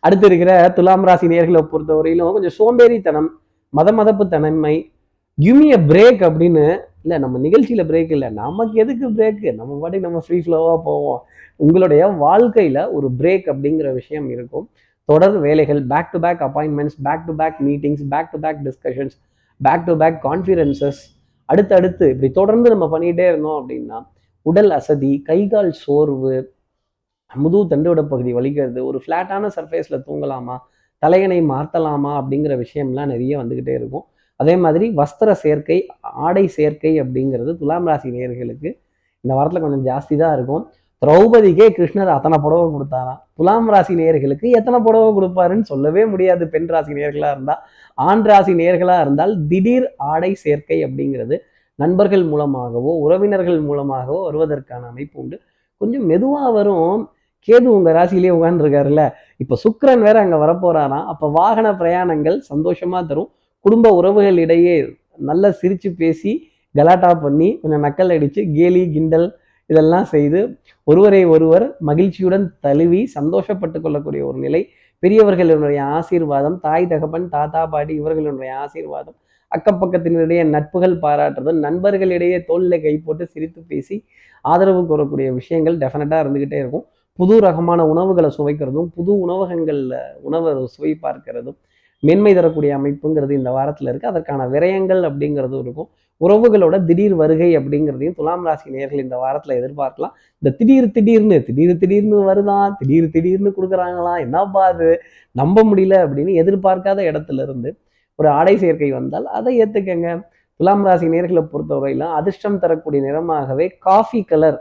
அடுத்து 0.00 0.26
இருக்கிற 0.26 0.70
துலாம் 0.70 1.04
ராசி 1.04 1.26
நேர்களை 1.26 1.68
பொறுத்தவரையிலும் 1.72 2.32
கொஞ்சம் 2.32 2.58
சோம்பேறித்தனம் 2.58 3.26
மத 3.68 3.92
மதப்பு 3.92 4.28
தன்மை 4.28 4.90
கிமிய 5.40 5.74
பிரேக் 5.90 6.22
அப்படின்னு 6.28 6.78
இல்லை 7.02 7.18
நம்ம 7.18 7.38
நிகழ்ச்சியில் 7.38 7.88
பிரேக் 7.88 8.10
இல்லை 8.10 8.30
நமக்கு 8.30 8.80
எதுக்கு 8.80 9.10
பிரேக்கு 9.10 9.54
நம்ம 9.54 9.78
பாட்டி 9.80 9.98
நம்ம 9.98 10.18
ஃப்ரீ 10.18 10.38
ஃப்ளோவாக 10.38 10.80
போவோம். 10.84 11.22
உங்களுடைய 11.56 12.06
வாழ்க்கையில் 12.06 12.86
ஒரு 12.86 13.10
பிரேக் 13.18 13.46
அப்படிங்கிற 13.46 13.92
விஷயம் 13.92 14.30
இருக்கும். 14.30 14.68
தொடர் 15.04 15.38
வேலைகள் 15.38 15.86
back 15.86 16.10
to 16.10 16.18
back 16.18 16.40
appointments 16.40 16.98
back 17.02 17.26
to 17.26 17.34
back 17.34 17.54
meetings 17.60 18.04
back 18.08 18.30
to 18.30 18.38
back 18.38 18.58
discussions 18.64 19.16
back 19.62 19.84
to 19.84 19.96
back 19.96 20.24
confidences 20.24 21.00
அடுத்தடுத்து 21.44 22.10
இப்படி 22.10 22.32
தொடர்ந்து 22.32 22.70
நம்ம 22.70 22.98
பண்ணிகிட்டே 22.98 23.28
இருந்தோம் 23.28 23.68
அப்படின்னா 23.68 24.06
உடல் 24.46 24.72
அசதி 24.78 25.12
கை 25.28 25.40
கால் 25.52 25.72
சோர்வு 25.84 26.34
முதுகு 27.30 27.64
தண்டுவிட 27.72 28.00
பகுதி 28.12 28.30
வலிக்கிறது 28.38 28.80
ஒரு 28.88 28.98
ஃப்ளாட்டான 29.02 29.50
சர்ஃபேஸில் 29.56 30.04
தூங்கலாமா 30.06 30.56
தலையணை 31.02 31.38
மாற்றலாமா 31.52 32.12
அப்படிங்கிற 32.20 32.54
விஷயம்லாம் 32.64 33.12
நிறைய 33.12 33.32
வந்துக்கிட்டே 33.40 33.74
இருக்கும். 33.80 34.04
அதே 34.40 34.54
மாதிரி 34.64 34.86
வஸ்திர 35.00 35.30
சேர்க்கை 35.44 35.78
ஆடை 36.26 36.44
சேர்க்கை 36.56 36.92
அப்படிங்கிறது 37.02 37.52
துலாம் 37.60 37.88
ராசி 37.90 38.08
நேயர்களுக்கு 38.16 38.68
இந்த 39.24 39.32
வாரத்தில் 39.38 39.64
கொஞ்சம் 39.64 39.86
ஜாஸ்தி 39.88 40.14
தான் 40.22 40.34
இருக்கும். 40.36 40.64
திரௌபதிக்கே 41.02 41.66
கிருஷ்ணர் 41.76 42.12
அத்தனை 42.16 42.36
புடவை 42.44 42.66
கொடுத்தாராம். 42.74 43.20
துலாம் 43.38 43.70
ராசி 43.74 43.94
நேயர்களுக்கு 44.00 44.46
எத்தனை 44.58 44.78
புடவை 44.86 45.08
கொடுப்பாருன்னு 45.18 45.66
சொல்லவே 45.72 46.02
முடியாது 46.12 46.44
பெண் 46.54 46.68
ராசி 46.74 46.92
நேயர்களாக 46.98 47.34
இருந்தால் 47.36 47.62
ஆண் 47.98 48.24
ராசி 48.30 48.52
நேயர்களாக 48.60 49.04
இருந்தால் 49.06 49.32
திடீர் 49.50 49.86
ஆடை 50.12 50.32
சேர்க்கை 50.44 50.78
அப்படிங்கிறது 50.86 51.38
நண்பர்கள் 51.78 52.24
மூலமாகவோ 52.32 52.92
உறவினர்கள் 53.04 53.60
மூலமாகவோ 53.68 54.20
வருவதற்கான 54.28 54.82
அமைப்பு 54.92 55.16
உண்டு. 55.22 55.36
கொஞ்சம் 55.80 56.06
மெதுவாக 56.10 56.50
வரும். 56.58 57.00
கேது 57.48 57.68
உங்கள் 57.76 57.96
ராசியிலேயே 57.98 58.32
உட்காந்துருக்காருல்ல 58.38 59.04
இப்போ 59.42 59.54
சுக்கரன் 59.64 60.02
வேற 60.06 60.16
அங்கே 60.24 60.38
வரப்போறாராம். 60.44 61.06
அப்போ 61.12 61.26
வாகன 61.38 61.68
பிரயாணங்கள் 61.80 62.36
சந்தோஷமாக 62.50 63.02
தரும். 63.10 63.30
குடும்ப 63.64 63.86
உறவுகளிடையே 64.00 64.76
நல்ல 65.30 65.44
சிரித்து 65.52 65.88
பேசி 66.02 66.32
கலாட்டா 66.74 67.10
பண்ணி 67.24 67.48
கொஞ்சம் 67.62 67.84
நக்கல் 67.86 68.12
அடித்து 68.16 68.40
கேலி 68.58 68.82
கிண்டல் 68.94 69.26
இதெல்லாம் 69.70 70.06
செய்து 70.14 70.40
ஒருவரை 70.86 71.20
ஒருவர் 71.34 71.64
மகிழ்ச்சியுடன் 71.88 72.46
தழுவி 72.66 73.00
சந்தோஷப்பட்டு 73.16 73.78
கொள்ளக்கூடிய 73.80 74.22
ஒரு 74.30 74.38
நிலை. 74.38 74.62
பெரியவர்களுடைய 75.02 75.80
ஆசீர்வாதம் 75.98 76.56
தாய் 76.60 76.90
தகப்பன் 76.92 77.28
தாத்தா 77.34 77.62
பாட்டி 77.72 77.92
இவர்களுடைய 78.00 78.50
ஆசீர்வாதம் 78.64 79.16
அக்கப்பக்கத்தினரிடையே 79.56 80.44
நட்புகள் 80.54 80.96
பாராட்டுறதும் 81.04 81.60
நண்பர்களிடையே 81.66 82.38
தோளில் 82.50 82.82
கை 82.84 82.94
போட்டு 83.06 83.24
சிரித்து 83.32 83.60
பேசி 83.72 83.96
ஆதரவு 84.44 84.82
கூறக்கூடிய 84.90 85.28
விஷயங்கள் 85.40 85.76
டெஃபினட்டாக 85.82 86.22
இருந்துக்கிட்டே 86.24 86.58
இருக்கும். 86.62 86.84
புது 87.18 87.34
ரகமான 87.46 87.80
உணவுகளை 87.92 88.30
சுவைக்கிறதும் 88.38 88.88
புது 88.96 89.12
உணவகங்களில் 89.24 89.92
உணவை 90.28 90.52
சுவை 90.74 90.92
பார்க்கிறதும் 91.02 91.58
மேன்மை 92.02 92.30
தரக்கூடிய 92.34 92.70
அமைப்புங்கிறது 92.78 93.32
இந்த 93.40 93.50
வாரத்தில் 93.56 93.88
இருக்குது 93.90 94.12
அதற்கான 94.12 94.46
விரயங்கள் 94.54 95.02
அப்படிங்கிறதும் 95.08 95.62
இருக்கும். 95.64 95.88
உறவுகளோட 96.20 96.76
திடீர் 96.88 97.14
வருகை 97.20 97.48
அப்படிங்கிறதையும் 97.58 98.16
துலாம் 98.18 98.44
ராசி 98.46 98.66
நேர்கள் 98.76 99.02
இந்த 99.04 99.16
வாரத்தில் 99.22 99.54
எதிர்பார்க்கலாம். 99.60 100.14
இந்த 100.42 100.50
திடீர் 100.58 100.92
திடீர்னு 100.96 101.36
திடீர் 101.48 101.80
திடீர்னு 101.82 102.18
வருதான் 102.30 102.74
திடீர் 102.80 103.08
திடீர்னு 103.14 103.50
கொடுக்குறாங்களாம் 103.56 104.20
என்னப்பா 104.26 104.62
அது? 104.72 104.88
நம்ப 105.36 105.64
முடியல 105.70 105.96
அப்படின்னு 106.04 106.34
எதிர்பார்க்காத 106.42 107.00
இடத்துல 107.10 107.42
இருந்து 107.48 107.70
ஒரு 108.22 108.30
ஆடை 108.38 108.54
சேர்க்கை 108.64 108.90
வந்தால் 108.98 109.26
அதை 109.38 109.52
ஏற்றுக்கங்க 109.64 110.08
துலாம் 110.60 110.84
ராசி 110.88 111.06
நேர்களை 111.14 111.42
பொறுத்தவரையிலும் 111.52 112.14
அதிர்ஷ்டம் 112.18 112.58
தரக்கூடிய 112.64 113.00
நிறமாகவே 113.06 113.66
காஃபி 113.86 114.20
கலர் 114.32 114.58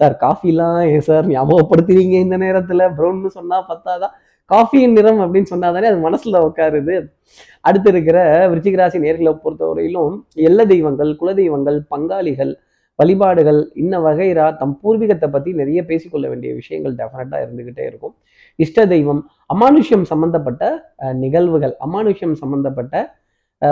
சார் 0.00 0.14
காஃபிலாம் 0.22 0.78
ஏன் 0.92 1.04
சார் 1.08 1.26
ஞாபகப்படுத்துறீங்க 1.32 2.14
இந்த 2.26 2.36
நேரத்தில்? 2.44 2.84
ப்ரௌன்னு 2.98 3.30
சொன்னால் 3.38 3.66
பத்தாதான் 3.70 4.14
காஃபியின் 4.50 4.96
நிறம் 4.98 5.20
அப்படின்னு 5.24 5.50
சொன்னாதானே 5.52 5.88
அது 5.90 5.98
மனசுல 6.06 6.40
உட்காருது. 6.46 6.94
அடுத்து 7.68 7.88
இருக்கிற 7.92 8.18
விருச்சிக 8.52 8.78
ராசி 8.80 8.98
நேர்களை 9.04 9.32
பொறுத்தவரையிலும் 9.44 10.14
எல்ல 10.48 10.64
தெய்வங்கள் 10.72 11.12
குலதெய்வங்கள் 11.20 11.78
பங்காளிகள் 11.92 12.52
வழிபாடுகள் 12.98 13.60
இன்ன 13.82 14.00
வகைரா 14.06 14.46
தம் 14.60 14.74
பூர்வீகத்தை 14.82 15.28
பற்றி 15.34 15.50
நிறைய 15.60 15.80
பேசிக்கொள்ள 15.90 16.26
வேண்டிய 16.32 16.50
விஷயங்கள் 16.60 16.96
டெஃபினட்டாக 17.00 17.44
இருந்துக்கிட்டே 17.44 17.84
இருக்கும். 17.90 18.14
இஷ்ட 18.58 18.86
தெய்வம் 18.86 19.20
அமானுஷ்யம் 19.50 20.04
சம்பந்தப்பட்ட 20.04 20.62
அஹ், 21.04 21.16
நிகழ்வுகள் 21.22 21.74
அமானுஷ்யம் 21.86 22.36
சம்பந்தப்பட்ட 22.42 22.94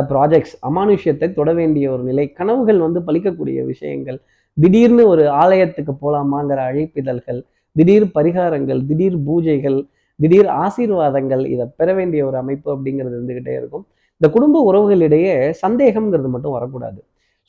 ப்ராஜெக்ட்ஸ் 0.09 0.57
அமானுஷ்யத்தை 0.69 1.29
தொட 1.33 1.51
வேண்டிய 1.53 1.87
ஒரு 1.93 2.03
நிலை 2.03 2.27
கனவுகள் 2.33 2.79
வந்து 2.79 3.01
பலிக்கக்கூடிய 3.07 3.61
விஷயங்கள் 3.71 4.19
திடீர்னு 4.57 5.05
ஒரு 5.07 5.25
ஆலயத்துக்கு 5.41 5.93
போகலாமாங்கிற 6.03 6.61
அழைப்பிதழ்கள் 6.69 7.41
திடீர் 7.77 8.07
பரிகாரங்கள் 8.15 8.81
திடீர் 8.89 9.19
பூஜைகள் 9.27 9.79
திடீர் 10.21 10.49
ஆசீர்வாதங்கள் 10.63 11.43
இதை 11.47 11.67
பெற 11.77 11.89
வேண்டிய 11.95 12.23
ஒரு 12.27 12.37
அமைப்பு 12.37 12.69
அப்படிங்கிறது 12.75 13.15
இருந்துகிட்டே 13.17 13.55
இருக்கும். 13.57 13.85
இந்த 14.21 14.29
குடும்ப 14.33 14.57
உறவுகளிடையே 14.69 15.35
சந்தேகம்ங்கிறது 15.63 16.29
மட்டும் 16.29 16.57
வரக்கூடாது. 16.57 16.99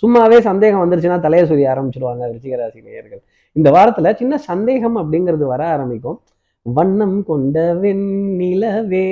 சும்மாவே 0.04 0.38
சந்தேகம் 0.42 0.84
வந்துருச்சுன்னா 0.84 1.20
தலையை 1.20 1.46
சொல்லி 1.48 1.66
ஆரம்பிச்சிருவாங்க 1.68 2.24
ரிச்சிகராசி 2.32 2.80
நேயர்கள். 2.86 3.22
இந்த 3.56 3.70
வாரத்துல 3.76 4.14
சின்ன 4.16 4.38
சந்தேகம் 4.48 4.98
அப்படிங்கிறது 5.02 5.46
வர 5.48 5.62
ஆரம்பிக்கும். 5.74 6.18
வண்ணம் 6.66 7.24
கொண்ட 7.24 7.58
வெண்ணிலவே 7.84 9.08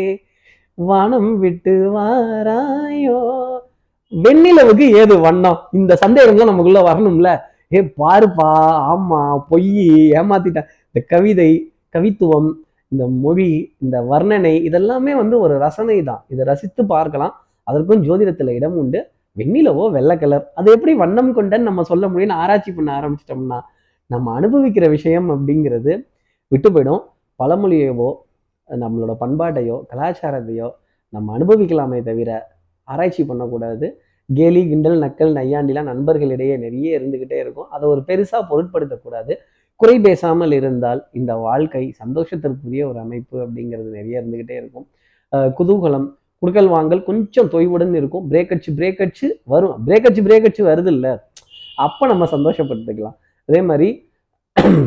வானம் 0.89 1.31
விட்டு 1.39 1.73
வாராயோ? 1.95 3.19
வெண்ணிலவுக்கு 4.11 4.85
ஏது 5.01 5.15
வண்ணம்? 5.19 5.59
இந்த 5.71 5.97
சந்தேகம்லாம் 6.03 6.51
நமக்குள்ள 6.51 6.81
வரணும்ல. 6.89 7.29
ஏ 7.75 7.79
பாருப்பா 8.01 8.49
ஆமா 8.91 9.19
பொய் 9.49 9.71
ஏமாத்திட்டேன் 10.19 10.69
இந்த 10.87 10.99
கவிதை 11.07 11.49
கவித்துவம் 11.95 12.49
இந்த 12.91 13.03
மொழி 13.23 13.49
இந்த 13.83 13.97
வர்ணனை 14.11 14.53
இதெல்லாமே 14.69 15.13
வந்து 15.21 15.35
ஒரு 15.39 15.55
ரசனை 15.65 15.97
தான். 16.03 16.21
இதை 16.27 16.45
ரசித்து 16.45 16.81
பார்க்கலாம். 16.85 17.33
அதற்கும் 17.63 18.03
ஜோதிடத்துல 18.03 18.53
இடம் 18.59 18.77
உண்டு. 18.77 18.99
வெண்ணிலவோ 19.37 19.83
வெள்ளை 19.91 20.15
கலர் 20.17 20.45
அது 20.59 20.69
எப்படி 20.75 20.93
வண்ணம் 20.93 21.35
கொண்டன்னு 21.35 21.69
நம்ம 21.69 21.83
சொல்ல 21.83 22.05
முடியும்னு 22.07 22.39
ஆராய்ச்சி 22.43 22.71
பண்ண 22.71 22.89
ஆரம்பிச்சிட்டோம்னா 22.99 23.59
நம்ம 24.11 24.33
அனுபவிக்கிற 24.39 24.85
விஷயம் 24.89 25.27
அப்படிங்கிறது 25.33 25.91
விட்டு 26.51 26.69
போயிடும். 26.71 27.03
பழமொழியவோ 27.39 28.09
நம்மளோட 28.69 29.13
பண்பாட்டையோ 29.23 29.77
கலாச்சாரத்தையோ 29.91 30.69
நம்ம 31.13 31.37
அனுபவிக்கலாமே 31.37 31.99
தவிர 32.09 32.29
ஆராய்ச்சி 32.87 33.23
பண்ணக்கூடாது. 33.29 33.87
கேலி 34.29 34.61
கிண்டல் 34.69 34.97
நக்கல் 35.03 35.31
நையாண்டிலாம் 35.37 35.89
நண்பர்களிடையே 35.91 36.55
நிறைய 36.57 36.99
இருந்துக்கிட்டே 36.99 37.37
இருக்கும். 37.43 37.69
அதை 37.75 37.85
ஒரு 37.89 38.01
பெருசாக 38.07 38.41
பொருட்படுத்தக்கூடாது. 38.51 39.33
குறை 39.75 39.95
பேசாமல் 39.99 40.53
இருந்தால் 40.57 41.01
இந்த 41.11 41.31
வாழ்க்கை 41.45 41.83
சந்தோஷத்திற்குரிய 42.01 42.83
ஒரு 42.89 42.99
அமைப்பு 42.99 43.37
அப்படிங்கிறது 43.45 43.89
நிறைய 43.97 44.21
இருந்துக்கிட்டே 44.21 44.55
இருக்கும். 44.61 44.87
குதூகலம் 45.57 46.07
குடுக்கல் 46.41 46.69
வாங்கல் 46.73 47.01
கொஞ்சம் 47.03 47.49
தொய்வுடன் 47.53 47.93
இருக்கும். 47.99 48.25
பிரேக் 48.31 48.51
அடிச்சு 48.53 48.71
பிரேக் 48.79 49.01
அடிச்சு 49.03 49.27
வரும். 49.53 49.75
பிரேக் 49.87 50.05
அடிச்சு 50.07 50.23
பிரேக் 50.27 50.45
அடிச்சு 50.47 50.65
வருது 50.71 50.91
இல்லை? 50.95 51.13
அப்போ 51.85 52.03
நம்ம 52.11 52.27
சந்தோஷப்படுத்திக்கலாம் 52.35 53.17
அதே 53.49 53.61
மாதிரி 53.69 53.89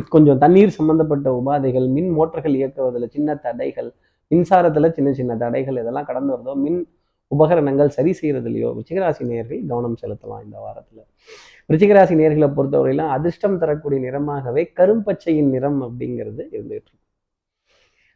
கொஞ்சம் 0.08 0.38
தண்ணீர் 0.38 0.70
சம்பந்தப்பட்ட 0.70 1.42
உபாதைகள் 1.44 1.88
மின் 1.88 2.10
மோட்டர்கள் 2.10 2.54
இயக்குவதில் 2.54 3.08
சின்ன 3.08 3.34
தடைகள் 3.34 3.92
மின்சாரத்துல 4.30 4.92
சின்ன 4.92 5.12
சின்ன 5.12 5.36
தடைகள் 5.36 5.76
இதெல்லாம் 5.76 6.04
கடந்து 6.04 6.32
வருதோ 6.34 6.54
மின் 6.54 6.86
உபகரணங்கள் 7.28 7.88
சரி 7.88 8.10
செய்கிறதுலையோ 8.22 8.78
ரிச்சிகராசி 8.78 9.22
நேர்கள் 9.32 9.66
கவனம் 9.66 9.96
செலுத்தலாம் 10.02 10.44
இந்த 10.44 10.58
வாரத்தில். 10.58 11.04
விச்சிகராசி 11.68 12.14
நேர்களை 12.20 12.48
பொறுத்தவரையிலும் 12.56 13.08
அதிர்ஷ்டம் 13.08 13.58
தரக்கூடிய 13.58 14.10
நிறமாகவே 14.10 14.64
கரும்பச்சையின் 14.76 15.50
நிறம் 15.50 15.82
அப்படிங்கிறது 15.82 16.42
இருந்துகிட்டு 16.52 16.92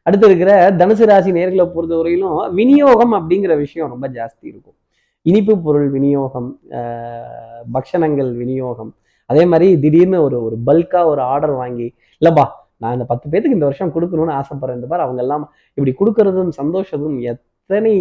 அடுத்து 0.03 0.27
இருக்கிற 0.27 0.71
தனுசு 0.71 1.05
ராசி 1.07 1.33
நேர்களை 1.33 1.65
பொறுத்தவரையிலும் 1.67 2.55
விநியோகம் 2.55 3.13
அப்படிங்கிற 3.13 3.57
விஷயம் 3.57 3.91
ரொம்ப 3.91 4.09
ஜாஸ்தி 4.09 4.47
இருக்கும். 4.47 4.75
இனிப்பு 5.23 5.59
பொருள் 5.59 5.91
விநியோகம் 5.91 6.61
ஆஹ் 6.71 7.63
பக்ஷணங்கள் 7.75 8.37
விநியோகம் 8.37 8.95
அதே 9.31 9.43
மாதிரி 9.53 9.69
திடீர்னு 9.83 10.19
ஒரு 10.27 10.37
ஒரு 10.47 10.57
பல்காக 10.69 11.13
ஒரு 11.13 11.23
ஆர்டர் 11.33 11.55
வாங்கி 11.61 11.87
இல்லைப்பா 12.23 12.45
நான் 12.83 12.95
இந்த 12.97 13.07
பத்து 13.11 13.27
பேத்துக்கு 13.31 13.59
இந்த 13.59 13.69
வருஷம் 13.69 13.93
கொடுக்கணும்னு 13.95 14.37
ஆசைப்படுறேன் 14.41 14.79
இந்த 14.79 14.89
பார் 14.91 15.05
அவங்க 15.07 15.21
எல்லாம் 15.25 15.45
இப்படி 15.79 15.93
கொடுக்கறதும் 16.01 16.53
சந்தோஷத்தும் 16.61 17.17
எத்தனை 17.33 17.95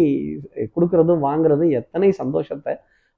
கொடுக்கறதும் 0.74 1.22
வாங்குறதும் 1.28 1.72
எத்தனை 1.80 2.08
சந்தோஷத்தை 2.20 2.72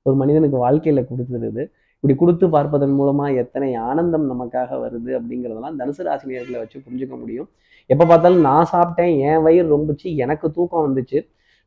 ஒரு 0.06 0.14
மனிதனுக்கு 0.20 0.58
வாழ்க்கையில் 0.64 1.08
கொடுத்துருது. 1.10 1.62
இப்படி 2.04 2.14
கொடுத்து 2.18 2.46
பார்ப்பதன் 2.54 2.94
மூலமாக 2.98 3.40
எத்தனை 3.42 3.68
ஆனந்தம் 3.88 4.26
நமக்காக 4.32 4.76
வருது 4.82 5.10
அப்படிங்கிறதெல்லாம் 5.18 5.78
தனுசு 5.80 6.02
ராசினியர்களை 6.08 6.58
வச்சு 6.60 6.78
புரிஞ்சுக்க 6.84 7.14
முடியும். 7.22 7.48
எப்போ 7.90 8.04
பார்த்தாலும் 8.04 8.46
நான் 8.48 8.70
சாப்பிட்டேன் 8.74 9.12
என் 9.28 9.42
வயிறு 9.46 9.66
ரொம்பிச்சு 9.74 10.08
எனக்கு 10.24 10.46
தூக்கம் 10.56 10.86
வந்துச்சு 10.86 11.20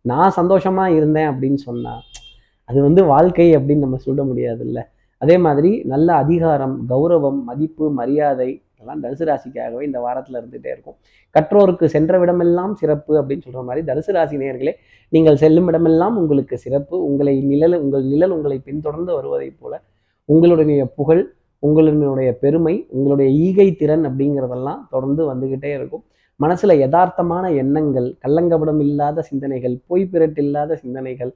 நான் 0.05 0.35
சந்தோஷமாக 0.39 0.95
இருந்தேன் 0.99 1.29
அப்படின்னு 1.31 1.59
சொன்னால் 1.67 2.01
அது 2.69 2.79
வந்து 2.87 3.01
வாழ்க்கை 3.13 3.47
அப்படின்னு 3.57 3.85
நம்ம 3.85 3.99
சொல்ல 4.07 4.21
முடியாதுல்ல. 4.23 4.79
அதே 5.21 5.35
மாதிரி 5.45 5.71
நல்ல 5.93 6.09
அதிகாரம் 6.23 6.75
கௌரவம் 6.91 7.39
மதிப்பு 7.49 7.85
மரியாதை 7.99 8.49
இதெல்லாம் 8.75 9.01
தனுசு 9.03 9.25
ராசிக்காகவே 9.29 9.83
இந்த 9.87 9.99
வாரத்தில் 10.05 10.37
இருந்துகிட்டே 10.39 10.69
இருக்கும். 10.75 10.95
கற்றோருக்கு 11.35 11.85
சென்ற 11.95 12.19
விடமெல்லாம் 12.21 12.73
சிறப்பு 12.79 13.13
அப்படின்னு 13.19 13.45
சொல்கிற 13.45 13.63
மாதிரி 13.67 13.81
தனுசு 13.89 14.11
ராசி 14.15 14.37
நேர்களே 14.43 14.73
நீங்கள் 15.13 15.37
செல்லும் 15.43 15.67
இடமெல்லாம் 15.71 16.15
உங்களுக்கு 16.21 16.55
சிறப்பு. 16.65 16.95
உங்களை 17.09 17.35
நிழல் 17.51 17.77
உங்கள் 17.83 18.07
நிழல் 18.13 18.33
உங்களை 18.37 18.57
பின்தொடர்ந்து 18.67 19.13
வருவதைப் 19.17 19.59
போல 19.59 19.73
உங்களுடைய 20.29 20.81
புகழ் 20.97 21.23
உங்களுடைய 21.63 22.29
பெருமை 22.43 22.75
உங்களுடைய 22.95 23.29
ஈகை 23.45 23.67
திறன் 23.81 24.05
அப்படிங்கிறதெல்லாம் 24.09 24.81
தொடர்ந்து 24.93 25.23
வந்துகிட்டே 25.31 25.71
இருக்கும். 25.79 26.03
மனசில் 26.39 26.81
யதார்த்தமான 26.83 27.45
எண்ணங்கள் 27.61 28.07
கள்ளங்கபடம் 28.23 28.81
இல்லாத 28.85 29.21
சிந்தனைகள் 29.29 29.75
பொய் 29.89 30.09
பிறட்டில்லாத 30.13 30.77
சிந்தனைகள் 30.83 31.31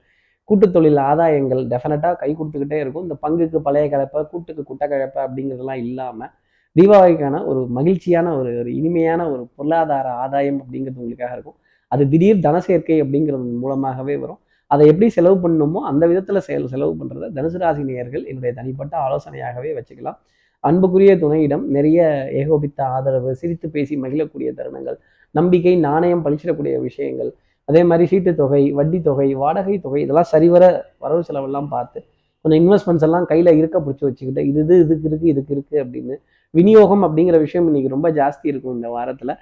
கூட்டு 0.50 0.68
தொழில் 0.76 1.00
ஆதாயங்கள் 1.10 1.62
டெஃபினட்டாக 1.74 2.18
கை 2.22 2.30
கொடுத்துக்கிட்டே 2.32 2.80
இருக்கும். 2.84 3.06
இந்த 3.08 3.16
பங்குக்கு 3.24 3.60
பழைய 3.68 3.86
கலப்பை 3.94 4.24
கூட்டுக்கு 4.32 4.64
குட்ட 4.70 4.84
கலப்பை 4.94 5.22
அப்படிங்கிறதெல்லாம் 5.26 5.82
இல்லாமல் 5.88 6.32
தீபாவளிக்கான 6.76 7.36
ஒரு 7.50 7.62
மகிழ்ச்சியான 7.78 8.28
ஒரு 8.40 8.50
ஒரு 8.62 8.72
இனிமையான 8.80 9.22
ஒரு 9.34 9.44
பொருளாதார 9.58 10.08
ஆதாயம் 10.24 10.60
அப்படிங்கிறது 10.62 11.02
உங்களுக்காக 11.04 11.34
இருக்கும். 11.38 11.58
அது 11.92 12.04
திடீர் 12.14 12.44
தன 12.48 12.60
சேர்க்கை 12.68 12.98
அப்படிங்கிறது 13.04 13.46
மூலமாகவே 13.64 14.16
வரும். 14.24 14.40
அதை 14.72 14.84
எப்படி 14.92 15.08
செலவு 15.18 15.38
பண்ணணுமோ 15.44 15.80
அந்த 15.90 16.04
விதத்தில் 16.12 16.46
செயல் 16.48 16.72
செலவு 16.74 16.94
பண்ணுறத 17.00 17.28
தனுசு 17.38 17.60
ராசி 17.64 17.84
நேயர்கள் 17.90 18.24
என்னுடைய 18.30 18.52
தனிப்பட்ட 18.60 18.94
ஆலோசனையாகவே 19.06 19.72
வச்சுக்கலாம். 19.78 20.18
அன்புக்குரிய 20.64 21.12
துணையிடம் 21.24 21.64
நிறைய 21.76 22.00
ஏகோபித்த 22.42 22.80
ஆதரவு 22.96 23.32
சிரித்து 23.42 23.68
பேசி 23.76 23.96
மகிழக்கூடிய 24.04 24.50
தருணங்கள் 24.60 24.98
நம்பிக்கை 25.36 25.74
நாணயம் 25.88 26.24
பளிச்சிடக்கூடிய 26.26 26.76
விஷயங்கள் 26.88 27.32
அதே 27.70 27.82
மாதிரி 27.90 28.06
சீட்டு 28.12 28.32
தொகை 28.42 28.62
வட்டி 28.80 28.98
தொகை 29.08 29.28
வாடகை 29.44 29.76
தொகை 29.86 30.02
இதெல்லாம் 30.06 30.30
சரிவர 30.34 30.64
வரவு 31.04 31.22
செலவெல்லாம் 31.28 31.70
பார்த்து 31.76 32.00
கொஞ்சம் 32.46 32.60
இன்வெஸ்ட்மெண்ட்ஸ் 32.62 33.06
எல்லாம் 33.08 33.26
கையில் 33.32 33.52
இருக்க 33.60 33.78
பிடிச்சி 33.86 34.06
வச்சுக்கிட்டு 34.08 34.42
இது 34.50 34.60
இது 34.64 34.76
இதுக்கு 34.84 35.08
இருக்குது 35.10 35.32
இதுக்கு 35.34 35.54
இருக்குது 35.56 35.82
அப்படின்னு 35.84 36.16
விநியோகம் 36.54 37.04
அப்படிங்கிற 37.08 37.38
விஷயம் 37.46 37.68
இன்னைக்கு 37.70 37.90
ரொம்ப 37.96 38.10
ஜாஸ்தி 38.20 38.46
இருக்கும் 38.52 38.76
இந்த 38.78 38.90
வாரத்தில். 38.96 39.34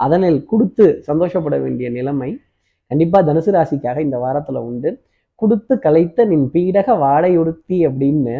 அதனில் 0.00 0.38
கொடுத்து 0.50 0.84
சந்தோஷப்பட 1.08 1.56
வேண்டிய 1.64 1.88
நிலைமை 1.96 2.30
கண்டிப்பாக 2.90 3.22
தனுசு 3.28 3.50
ராசிக்காக 3.56 3.98
இந்த 4.06 4.18
வாரத்தில் 4.24 4.60
உண்டு. 4.68 4.90
கொடுத்து 5.42 5.74
கலைத்த 5.84 6.24
நின் 6.32 6.48
பீடக 6.54 6.88
வாடையுடுத்தி 7.04 7.76
அப்படின்னு 7.88 8.34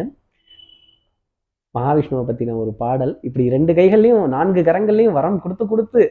மகாவிஷ்ணுவை 1.75 2.23
பற்றின 2.25 2.55
ஒரு 2.63 2.71
பாடல். 2.83 3.13
இப்படி 3.27 3.45
ரெண்டு 3.55 3.71
கைகள்லையும் 3.79 4.25
நான்கு 4.35 4.61
கரங்கள்லையும் 4.69 5.17
வரம் 5.19 5.39
கொடுத்து 5.43 5.65
கொடுத்து 5.71 6.01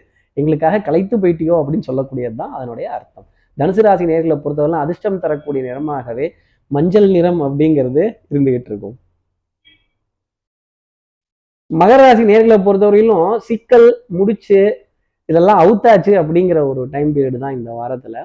எங்களுக்காக 0.40 0.80
கலைத்து 0.88 1.14
போயிட்டியோ 1.22 1.54
அப்படின்னு 1.60 1.88
சொல்லக்கூடியது 1.88 2.36
தான் 2.42 2.52
அதனுடைய 2.58 2.86
அர்த்தம். 2.96 3.26
தனுசு 3.58 3.82
ராசி 3.86 4.04
நேர்களை 4.10 4.36
பொறுத்தவரை 4.44 4.78
அதிர்ஷ்டம் 4.84 5.22
தரக்கூடிய 5.24 5.62
நிறமாகவே 5.68 6.26
மஞ்சள் 6.76 7.08
நிறம் 7.16 7.40
அப்படிங்கிறது 7.46 8.02
இருந்துகிட்டு 8.32 8.70
இருக்கும். 8.72 8.94
மகர 11.80 11.98
ராசி 12.04 12.24
நேர்களை 12.30 12.56
பொறுத்தவரையிலும் 12.66 13.28
சிக்கல் 13.48 13.88
முடிச்சு 14.18 14.60
இதெல்லாம் 15.30 15.60
அவுத்தாச்சு 15.62 16.12
அப்படிங்கிற 16.20 16.58
ஒரு 16.70 16.82
டைம் 16.94 17.10
பீரியட் 17.16 17.42
தான் 17.44 17.56
இந்த 17.58 17.70
வாரத்தில். 17.78 18.18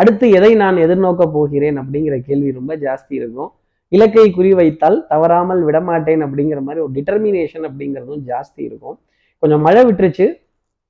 அடுத்து 0.00 0.26
எதை 0.38 0.50
நான் 0.62 0.76
எதிர்நோக்க 0.84 1.24
போகிறேன் 1.34 1.76
அப்படிங்கிற 1.82 2.14
கேள்வி 2.28 2.50
ரொம்ப 2.60 2.72
ஜாஸ்தி 2.84 3.14
இருக்கும். 3.20 3.50
இலக்கை 3.92 4.24
குறிவைத்தால் 4.36 4.96
தவறாமல் 5.10 5.60
விடமாட்டேன் 5.68 6.22
அப்படிங்கிற 6.26 6.60
மாதிரி 6.66 6.82
ஒரு 6.84 6.92
டிட்டர்மினேஷன் 6.96 7.66
அப்படிங்கிறதும் 7.68 8.22
ஜாஸ்தி 8.30 8.60
இருக்கும். 8.68 8.96
கொஞ்சம் 9.42 9.64
மழை 9.66 9.82
விட்டுருச்சு 9.88 10.26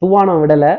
தூவானம் 0.05 0.41
விடலை. 0.45 0.73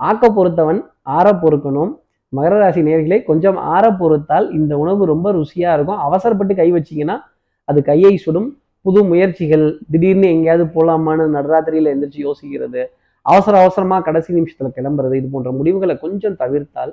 ஆக்க 0.00 0.24
பொறுத்தவன் 0.38 0.80
ஆற 1.18 1.26
பொறுக்கணும். 1.42 1.92
மகர 2.36 2.54
ராசி 2.60 2.80
நேர்களை 2.86 3.18
கொஞ்சம் 3.30 3.58
ஆற 3.74 3.84
பொறுத்தால் 4.00 4.46
இந்த 4.58 4.72
உணவு 4.82 5.02
ரொம்ப 5.10 5.26
ருசியாக 5.36 5.76
இருக்கும். 5.76 6.00
அவசரப்பட்டு 6.06 6.54
கை 6.60 6.68
வச்சீங்கன்னா 6.72 7.16
அது 7.68 7.80
கையை 7.90 8.14
சுடும். 8.24 8.48
புது 8.84 9.00
முயற்சிகள் 9.10 9.64
திடீர்னு 9.92 10.26
எங்கேயாவது 10.34 10.64
போகலாமான்னு 10.74 11.24
நடராத்திரியில் 11.36 11.90
எந்திரிச்சு 11.92 12.20
யோசிக்கிறது. 12.26 12.82
அவசர 13.26 13.54
அவசரமாக 13.62 14.04
கடைசி 14.08 14.30
நிமிஷத்தில் 14.36 14.74
கிளம்புறது 14.76 15.14
இது 15.20 15.28
போன்ற 15.32 15.50
முடிவுகளை 15.58 15.94
கொஞ்சம் 16.02 16.36
தவிர்த்தால் 16.42 16.92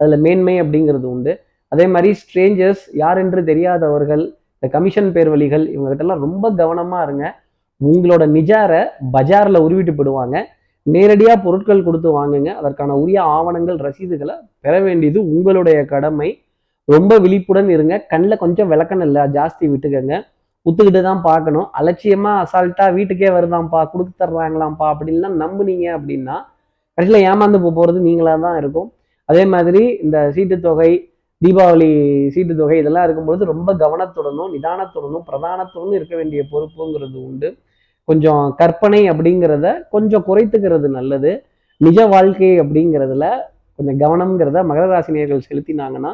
அதில் 0.00 0.22
மேன்மை 0.24 0.54
அப்படிங்கிறது 0.62 1.06
உண்டு. 1.14 1.32
அதே 1.72 1.86
மாதிரி 1.94 2.10
ஸ்ட்ரேஞ்சர்ஸ் 2.22 2.84
யார் 3.02 3.20
என்று 3.22 3.40
தெரியாதவர்கள் 3.50 4.24
இந்த 4.56 4.68
கமிஷன் 4.76 5.10
பேர்வழிகள் 5.16 5.64
இவங்க 5.74 5.90
கிட்டலாம் 5.90 6.24
ரொம்ப 6.26 6.50
கவனமாக 6.60 7.04
இருங்க. 7.06 7.26
உங்களோட 7.80 8.22
நிஜாரை 8.36 8.82
பஜாரில் 9.14 9.64
உருவிட்டு 9.66 9.94
போடுவாங்க 9.98 10.36
நேரடியாக 10.94 11.42
பொருட்கள் 11.44 11.86
கொடுத்து 11.86 12.08
வாங்குங்க. 12.18 12.50
அதற்கான 12.60 12.96
உரிய 13.02 13.18
ஆவணங்கள் 13.36 13.78
ரசீதுகளை 13.86 14.34
பெற 14.64 14.74
வேண்டியது 14.86 15.18
உங்களுடைய 15.34 15.78
கடமை. 15.92 16.28
ரொம்ப 16.88 17.12
விழிப்புடன் 17.24 17.70
இருங்க. 17.76 17.94
கண்ணில் 18.12 18.42
கொஞ்சம் 18.42 18.70
விளக்கம் 18.72 19.02
இல்லை. 19.06 19.22
ஜாஸ்தி 19.36 19.64
விட்டுக்கங்க. 19.72 20.14
ஒத்துக்கிட்டு 20.66 21.00
தான் 21.08 21.20
பார்க்கணும். 21.26 21.66
அலட்சியமாக 21.78 22.42
அசால்ட்டாக 22.44 22.94
வீட்டுக்கே 22.96 23.28
வருதாம்ப்பா 23.36 23.80
கொடுத்து 23.92 24.12
தர்றாங்களாம்ப்பா 24.22 24.86
அப்படின்லாம் 24.92 25.36
நம்புனீங்க 25.42 25.86
அப்படின்னா 25.98 26.36
கடைசியில் 26.98 27.26
ஏமாந்து 27.30 27.58
போகிறது 27.66 27.98
நீங்களாக 28.08 28.40
தான் 28.46 28.56
இருக்கும். 28.62 28.88
அதே 29.28 29.44
மாதிரி 29.54 29.82
இந்த 30.04 30.18
சீட்டு 30.36 30.56
தொகை 30.66 30.90
தீபாவளி 31.42 31.88
சீட்டு 32.34 32.54
தொகை 32.60 32.76
இதெல்லாம் 32.82 33.04
இருக்கும்பொழுது 33.06 33.44
ரொம்ப 33.52 33.70
கவனத்துடனும் 33.82 34.52
நிதானத்துடனும் 34.54 35.24
பிரதானத்துடனும் 35.28 35.96
இருக்க 35.98 36.14
வேண்டிய 36.20 36.40
பொறுப்புங்கிறது 36.52 37.18
உண்டு. 37.28 37.48
கொஞ்சம் 38.10 38.42
கற்பனை 38.60 39.00
அப்படிங்கிறத 39.12 39.66
கொஞ்சம் 39.94 40.24
குறைத்துக்கிறது 40.28 40.88
நல்லது. 40.98 41.32
நிஜ 41.86 41.98
வாழ்க்கை 42.14 42.50
அப்படிங்கிறதுல 42.62 43.26
கொஞ்சம் 43.78 43.98
கவனம்ங்கிறத 44.02 44.58
மகர 44.70 44.86
ராசினியர்கள் 44.92 45.46
செலுத்தினாங்கன்னா 45.48 46.12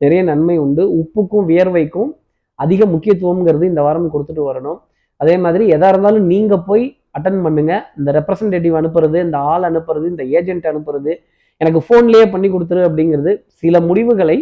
நிறைய 0.00 0.22
நன்மை 0.30 0.56
உண்டு. 0.64 0.82
உப்புக்கும் 1.00 1.46
வியர்வைக்கும் 1.50 2.10
அதிக 2.64 2.82
முக்கியத்துவம்ங்கிறது 2.94 3.64
இந்த 3.72 3.82
வாரம் 3.86 4.12
கொடுத்துட்டு 4.14 4.42
வரணும். 4.50 4.78
அதே 5.20 5.34
மாதிரி 5.44 5.64
எதா 5.76 5.88
இருந்தாலும் 5.92 6.26
நீங்க 6.32 6.54
போய் 6.68 6.84
அட்டன் 7.18 7.40
பண்ணுங்க. 7.46 7.74
இந்த 7.98 8.10
ரெப்ரசன்டேட்டிவ் 8.18 8.74
அனுப்புறது 8.80 9.18
இந்த 9.26 9.38
ஆள் 9.52 9.64
அனுப்புறது 9.70 10.06
இந்த 10.12 10.24
ஏஜென்ட் 10.38 10.66
அனுப்புறது 10.72 11.12
எனக்கு 11.60 11.80
ஃபோன்லேயே 11.86 12.26
பண்ணி 12.34 12.48
கொடுத்துரு 12.54 12.82
அப்படிங்கிறது 12.88 13.32
சில 13.62 13.80
முடிவுகளை 13.88 14.38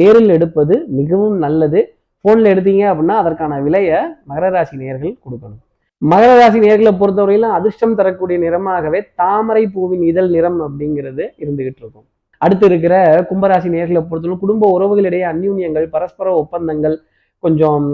நேரில் 0.00 0.32
எடுப்பது 0.36 0.74
மிகவும் 0.98 1.36
நல்லது. 1.46 1.80
ஃபோனில் 2.24 2.52
எடுத்தீங்க 2.54 2.84
அப்படின்னா 2.92 3.16
அதற்கான 3.22 3.58
விலையை 3.66 3.98
மகர 4.30 4.50
ராசி 4.56 4.76
நேர்கள் 4.82 5.14
கொடுக்கணும். 5.24 5.62
மகர 6.10 6.30
ராசி 6.38 6.58
நேர்களை 6.62 6.92
பொறுத்தவரையிலும் 7.00 7.52
அதிர்ஷ்டம் 7.56 7.96
தரக்கூடிய 7.98 8.36
நிறமாகவே 8.44 9.00
தாமரை 9.20 9.62
பூவின் 9.74 10.02
இதழ் 10.10 10.30
நிறம் 10.34 10.58
அப்படிங்கிறது 10.66 11.24
இருந்துகிட்டு 11.42 11.80
இருக்கும். 11.82 12.06
அடுத்து 12.44 12.66
இருக்கிற 12.70 12.94
கும்பராசி 13.28 13.68
நேர்களை 13.74 14.00
பொறுத்தவரை 14.08 14.36
குடும்ப 14.40 14.70
உறவுகளிடையே 14.76 15.26
அந்யூன்யங்கள் 15.32 15.86
பரஸ்பர 15.94 16.32
ஒப்பந்தங்கள் 16.40 16.96
கொஞ்சம் 17.44 17.86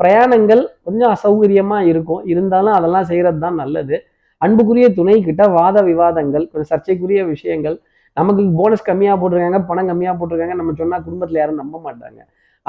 பிரயாணங்கள் 0.00 0.62
கொஞ்சம் 0.86 1.12
அசௌகரியமா 1.16 1.78
இருக்கும். 1.92 2.20
இருந்தாலும் 2.32 2.76
அதெல்லாம் 2.78 3.08
செய்யறது 3.10 3.40
தான் 3.46 3.58
நல்லது. 3.62 3.96
அன்புக்குரிய 4.44 4.86
துணை 4.98 5.16
கிட்ட 5.28 5.42
வாத 5.58 5.76
விவாதங்கள் 5.90 6.46
கொஞ்சம் 6.50 6.70
சர்ச்சைக்குரிய 6.72 7.20
விஷயங்கள். 7.34 7.76
நமக்கு 8.20 8.42
போனஸ் 8.60 8.88
கம்மியாக 8.88 9.16
போட்டிருக்காங்க 9.20 9.60
பணம் 9.70 9.90
கம்மியாக 9.90 10.14
போட்டிருக்காங்க 10.18 10.56
நம்ம 10.60 10.74
சொன்னால் 10.80 11.04
குடும்பத்தில் 11.06 11.40
யாரும் 11.42 11.60
நம்ப 11.62 11.76
மாட்டாங்க. 11.86 12.20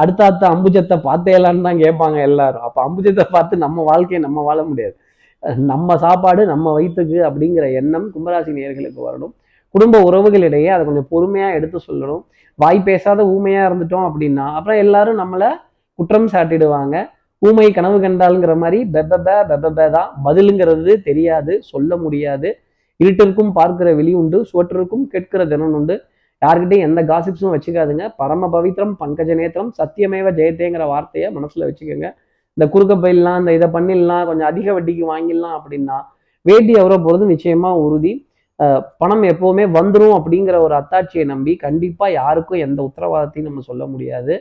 அடுத்த 0.02 0.22
அடுத்த 0.28 0.46
அம்புஜத்தை 0.54 0.96
பார்த்தேலான்னு 1.08 1.66
தான் 1.68 1.82
கேட்பாங்க 1.84 2.18
எல்லாரும். 2.30 2.64
அப்போ 2.68 2.80
அம்புஜத்தை 2.88 3.26
பார்த்து 3.36 3.64
நம்ம 3.66 3.84
வாழ்க்கையை 3.90 4.22
நம்ம 4.28 4.42
வாழ 4.48 4.60
முடியாது. 4.70 4.96
நம்ம 5.72 5.98
சாப்பாடு 6.04 6.42
நம்ம 6.54 6.72
வயிற்றுக்கு 6.78 7.18
அப்படிங்கிற 7.30 7.66
எண்ணம் 7.80 8.08
கும்பராசி 8.14 8.52
நேர்களுக்கு 8.60 9.02
வரணும். 9.08 9.34
குடும்ப 9.76 10.00
உறவுகளிடையே 10.08 10.70
அதை 10.76 10.84
கொஞ்சம் 10.88 11.10
பொறுமையாக 11.14 11.58
எடுத்து 11.58 11.78
சொல்லணும். 11.88 12.24
வாய் 12.60 12.80
பேசாத 12.88 13.22
ஊமையாக 13.36 13.68
இருந்துட்டோம் 13.70 14.08
அப்படின்னா 14.10 14.46
அப்புறம் 14.58 14.82
எல்லாரும் 14.86 15.20
நம்மளை 15.22 15.50
குற்றம் 16.00 16.30
சாட்டிடுவாங்க. 16.34 16.96
ஊமை 17.42 17.68
கனவு 17.78 17.98
கண்டாளுங்கிற 18.04 18.54
மாதிரி 18.62 18.80
பெபப 18.94 19.28
பெபப 19.50 19.88
தான் 19.96 20.12
பதிலுங்கிறது 20.26 20.94
தெரியாது 21.08 21.54
சொல்ல 21.72 21.98
முடியாது. 22.04 22.50
இருட்டிற்கும் 23.00 23.52
பார்க்கிற 23.58 23.90
வெளி 24.00 24.14
உண்டு 24.22 24.38
சுவற்றிற்கும் 24.52 25.06
கேட்கிற 25.14 25.42
திறன் 25.52 25.76
உண்டு. 25.80 25.96
யார்கிட்டையும் 26.46 26.86
எந்த 26.88 27.02
காசிப்ஸும் 27.12 27.54
வச்சுக்காதுங்க. 27.56 28.06
பரம 28.22 28.50
பவித்ரம் 28.56 28.94
பங்கஜ 29.02 29.30
நேத்திரம் 29.40 29.72
சத்தியமேவ 29.80 30.28
ஜெயத்தேங்கிற 30.40 30.86
வார்த்தையை 30.94 31.28
மனசுல 31.38 31.68
வச்சுக்கோங்க. 31.70 32.08
இந்த 32.58 32.66
குறுக்க 32.74 32.94
பயிலாம் 33.04 33.40
இந்த 33.42 33.52
இதை 33.58 33.68
பண்ணிடலாம் 33.76 34.26
கொஞ்சம் 34.30 34.50
அதிக 34.52 34.68
வட்டிக்கு 34.76 35.06
வாங்கிடலாம் 35.14 35.56
அப்படின்னா 35.60 35.98
வேட்டி 36.46 36.74
அவரை 36.82 36.98
போகிறது 37.06 37.26
நிச்சயமா 37.34 37.70
உறுதி. 37.86 38.14
பணம் 39.02 39.24
எப்பவுமே 39.30 39.64
வந்துடும் 39.78 40.16
அப்படிங்கிற 40.18 40.58
ஒரு 40.66 40.74
அத்தாட்சியை 40.80 41.24
நம்பி 41.32 41.54
கண்டிப்பா 41.64 42.06
யாருக்கும் 42.20 42.62
எந்த 42.66 42.80
உத்தரவாதத்தையும் 42.88 43.48
நம்ம 43.50 43.64
சொல்ல 43.70 43.84
முடியாது. 43.94 44.34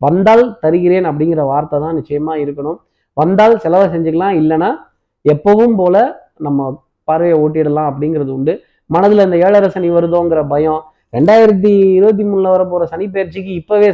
வந்தால் 0.00 0.44
தருகிறேன் 0.62 1.06
அப்படிங்கிற 1.10 1.42
வார்த்தை 1.50 1.78
தான் 1.84 1.96
நிச்சயமா 1.98 2.34
இருக்கணும். 2.44 2.78
வந்தால் 3.16 3.54
செலவை 3.64 3.86
செஞ்சுக்கலாம் 3.94 4.38
இல்லைன்னா 4.40 4.70
எப்பவும் 5.24 5.76
போல 5.80 5.96
நம்ம 6.46 6.60
பார்வையை 7.08 7.36
ஓட்டிடலாம் 7.42 7.88
அப்படிங்கிறது 7.90 8.32
உண்டு. 8.38 8.54
மனதில் 8.94 9.26
இந்த 9.26 9.36
ஏழரை 9.46 9.68
சனி 9.74 9.90
வருதோங்கிற 9.96 10.40
பயம் 10.54 10.80
ரெண்டாயிரத்தி 11.16 11.70
இருபத்தி 11.96 12.24
மூணுல 12.28 12.50
வர 12.52 12.62
போற 12.68 12.82
சனி 12.90 13.06
பயிற்சிக்கு 13.14 13.50
இப்பவே 13.60 13.88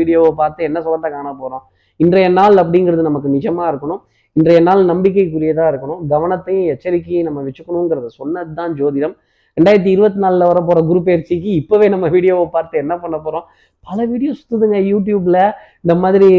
வீடியோவை 0.00 0.30
பார்த்து 0.40 0.66
என்ன 0.68 0.78
சுகத்தை 0.84 1.08
காண 1.14 1.28
போறோம்? 1.40 1.64
இன்றைய 2.02 2.26
நாள் 2.38 2.56
அப்படிங்கிறது 2.62 3.02
நமக்கு 3.08 3.28
நிஜமா 3.36 3.64
இருக்கணும். 3.70 4.00
இன்றைய 4.36 4.60
நாள் 4.68 4.82
நம்பிக்கைக்குரியதா 4.90 5.64
இருக்கணும். 5.72 6.00
கவனத்தையும் 6.12 6.68
எச்சரிக்கையும் 6.74 7.26
நம்ம 7.28 7.42
வச்சுக்கணுங்கிறத 7.46 8.10
சொன்னது 8.20 8.52
தான் 8.60 8.76
ஜோதிடம். 8.80 9.14
ரெண்டாயிரத்தி 9.56 9.90
இருபத்தி 9.94 10.20
நாலுல 10.24 10.46
வர 10.50 10.60
போற 10.68 10.78
குரு 10.90 11.00
பயிற்சிக்கு 11.08 11.50
இப்பவே 11.60 11.88
நம்ம 11.94 12.06
வீடியோவை 12.14 12.46
பார்த்து 12.54 12.82
என்ன 12.84 12.94
பண்ண 13.02 13.16
போறோம்? 13.24 13.46
பல 13.88 13.98
வீடியோ 14.12 14.32
சுத்துதுங்க 14.38 14.78
யூடியூப்ல. 14.92 15.38
இந்த 15.84 15.94
மாதிரி 16.04 16.30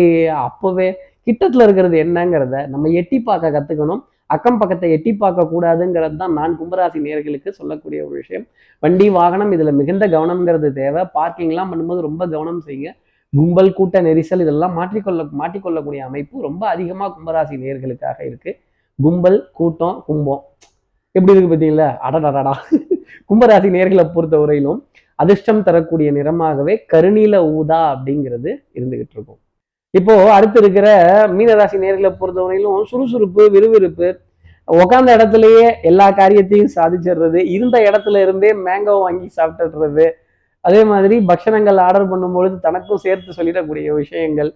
அப்பவே 0.48 0.88
கிட்டத்துல 1.28 1.66
இருக்கிறது 1.68 1.98
என்னங்கிறத 2.06 2.58
நம்ம 2.74 2.90
எட்டி 3.02 3.18
பார்க்க 3.30 3.56
கத்துக்கணும். 3.58 4.02
அக்கம் 4.36 4.60
பக்கத்தை 4.62 4.90
எட்டி 4.96 5.12
பார்க்க 5.22 5.52
கூடாதுங்கிறது 5.54 6.16
தான் 6.22 6.36
நான் 6.40 6.54
கும்பராசி 6.60 7.00
நேர்களுக்கு 7.08 7.50
சொல்லக்கூடிய 7.60 8.00
ஒரு 8.08 8.16
விஷயம். 8.22 8.46
வண்டி 8.84 9.08
வாகனம் 9.18 9.52
இதுல 9.56 9.72
மிகுந்த 9.80 10.08
கவனம்ங்கிறது 10.16 10.70
தேவை. 10.82 11.04
பார்க்கிங்லாம் 11.18 11.72
பண்ணும்போது 11.72 12.02
ரொம்ப 12.10 12.24
கவனம் 12.34 12.62
செய்யுங்க. 12.68 12.92
கும்பல் 13.34 13.76
கூட்ட 13.78 13.98
நெரிசல் 14.08 14.44
இதெல்லாம் 14.46 14.76
மாற்றிக்கொள்ள 14.80 15.22
மாட்டிக்கொள்ளக்கூடிய 15.42 16.02
அமைப்பு 16.10 16.46
ரொம்ப 16.48 16.64
அதிகமா 16.74 17.06
கும்பராசி 17.16 17.56
நேர்களுக்காக 17.64 18.18
இருக்கு. 18.30 18.52
கும்பல் 19.00 19.40
கூட்டம் 19.60 19.98
கும்பம். 20.08 20.44
எப்படி 21.16 21.34
இருக்கு 21.34 21.52
பார்த்தீங்களா? 21.52 21.90
அடடடடா. 22.08 22.54
கும்பராசி 23.30 23.70
நேர்களை 23.78 24.06
பொறுத்த 24.16 24.36
வரையிலும் 24.44 24.82
அதிர்ஷ்டம் 25.24 25.66
தரக்கூடிய 25.68 26.10
நிறமாகவே 26.18 26.74
கருநீல 26.94 27.36
ஊதா 27.58 27.80
அப்படிங்கிறது 27.94 28.52
இருந்துகிட்டு 28.78 29.16
இருக்கும். 29.18 29.40
இப்போ 29.94 30.14
அடுத்து 30.36 30.58
இருக்கிற 30.60 30.88
மீனராசி 31.28 31.78
நேர்களை 31.78 32.10
பொறுத்தவரையிலும் 32.12 32.88
சுறுசுறுப்பு 32.92 33.44
விறுவிறுப்பு 33.50 34.08
உட்காந்த 34.68 35.10
இடத்துலயே 35.18 35.66
எல்லா 35.82 36.08
காரியத்தையும் 36.12 36.74
சாதிச்சிடுறது 36.76 37.40
இருந்த 37.48 37.78
இடத்துல 37.80 38.22
இருந்தே 38.22 38.52
மேங்கோ 38.64 38.96
வாங்கி 39.00 39.28
சாப்பிட்டுடுறது 39.38 40.06
அதே 40.66 40.82
மாதிரி 40.84 41.16
பக்ஷணங்கள் 41.26 41.80
ஆர்டர் 41.80 42.10
பண்ணும்பொழுது 42.10 42.56
தனக்கும் 42.60 42.98
சேர்த்து 42.98 43.38
சொல்லிடக்கூடிய 43.38 43.88
விஷயங்கள் 43.94 44.52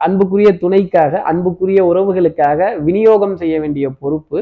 அன்புக்குரிய 0.00 0.50
துணைக்காக 0.60 1.20
அன்புக்குரிய 1.22 1.80
உறவுகளுக்காக 1.84 2.70
விநியோகம் 2.80 3.36
செய்ய 3.36 3.54
வேண்டிய 3.60 3.86
பொறுப்பு 4.02 4.38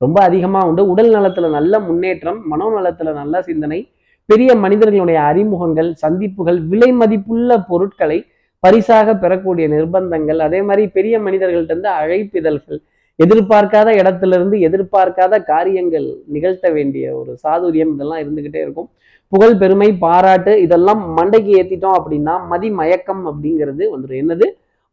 ரொம்ப 0.00 0.18
அதிகமாக 0.22 0.68
உண்டு. 0.68 0.82
உடல் 0.86 1.10
நலத்துல 1.10 1.48
நல்ல 1.48 1.74
முன்னேற்றம் 1.80 2.40
மனோநலத்துல 2.52 3.12
நல்ல 3.12 3.42
சிந்தனை 3.42 3.80
பெரிய 4.28 4.50
மனிதர்களுடைய 4.54 5.18
அறிமுகங்கள் 5.22 5.90
சந்திப்புகள் 5.94 6.58
விலை 6.66 6.90
மதிப்புள்ள 6.92 7.58
பொருட்களை 7.64 8.18
பரிசாக 8.64 9.14
பெறக்கூடிய 9.22 9.66
நிர்பந்தங்கள் 9.74 10.40
அதே 10.46 10.60
மாதிரி 10.68 10.84
பெரிய 10.96 11.14
மனிதர்கள்ட்ட 11.26 11.72
இருந்து 11.74 11.90
அழைப்பிதழ்கள் 12.00 12.80
எதிர்பார்க்காத 13.18 13.88
இடத்துல 14.00 14.36
இருந்து 14.38 14.56
எதிர்பார்க்காத 14.68 15.34
காரியங்கள் 15.50 16.06
நிகழ்த்த 16.34 16.70
வேண்டிய 16.76 17.04
ஒரு 17.18 17.32
சாதுரியம் 17.44 17.92
இதெல்லாம் 17.94 18.22
இருந்துகிட்டே 18.22 18.60
இருக்கும். 18.64 18.88
புகழ் 19.32 19.54
பெருமை 19.60 19.88
பாராட்டு 20.04 20.52
இதெல்லாம் 20.64 21.02
மண்டைக்கு 21.18 21.52
ஏத்திட்டோம் 21.60 21.96
அப்படின்னா 21.98 22.34
மதி 22.52 22.68
மயக்கம் 22.80 23.22
அப்படிங்கிறது 23.30 23.84
வந்துடும் 23.94 24.20
என்னது? 24.22 24.46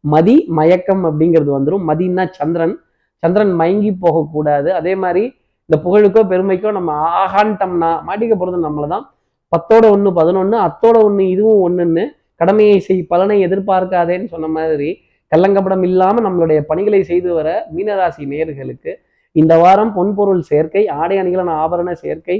மதி 0.04 0.36
மயக்கம் 0.58 1.02
அப்படிங்கிறது 1.08 1.50
வந்துடும் 1.56 1.84
மதின்னா 1.90 2.24
சந்திரன். 2.38 2.74
சந்திரன் 3.22 3.52
மயங்கி 3.60 3.92
போகக்கூடாது. 4.04 4.68
அதே 4.80 4.94
மாதிரி 5.02 5.24
இந்த 5.70 5.76
புகழுக்கோ 5.84 6.22
பெருமைக்கோ 6.32 6.70
நம்ம 6.78 6.92
ஆகான்ட்டோம்னா 7.24 7.90
மாட்டிக்க 8.08 8.34
போகிறது 8.36 8.66
நம்மளை 8.66 8.88
தான் 8.94 9.04
பத்தோட 9.52 9.84
ஒன்று 9.94 10.10
பதினொன்று 10.18 10.56
அத்தோட 10.66 10.96
ஒன்று 11.08 11.24
இதுவும் 11.34 11.62
ஒன்றுன்னு 11.66 12.04
கடமையை 12.42 12.76
செய் 12.86 13.08
பலனை 13.12 13.38
எதிர்பார்க்காதேன்னு 13.46 14.32
சொன்ன 14.34 14.50
மாதிரி 14.58 14.90
கள்ளங்கப்படம் 15.32 15.84
இல்லாமல் 15.88 16.26
நம்மளுடைய 16.26 16.60
பணிகளை 16.70 17.00
செய்து 17.10 17.30
வர 17.36 17.48
மீனராசி 17.74 18.24
நேயர்களுக்கு 18.30 18.92
இந்த 19.36 19.52
வாரம் 19.62 19.92
பொன்பொருள் 19.96 20.42
சேர்க்கை 20.48 20.82
ஆடை 21.00 21.16
அணிகளான 21.20 21.52
ஆபரண 21.64 21.90
சேர்க்கை 22.02 22.36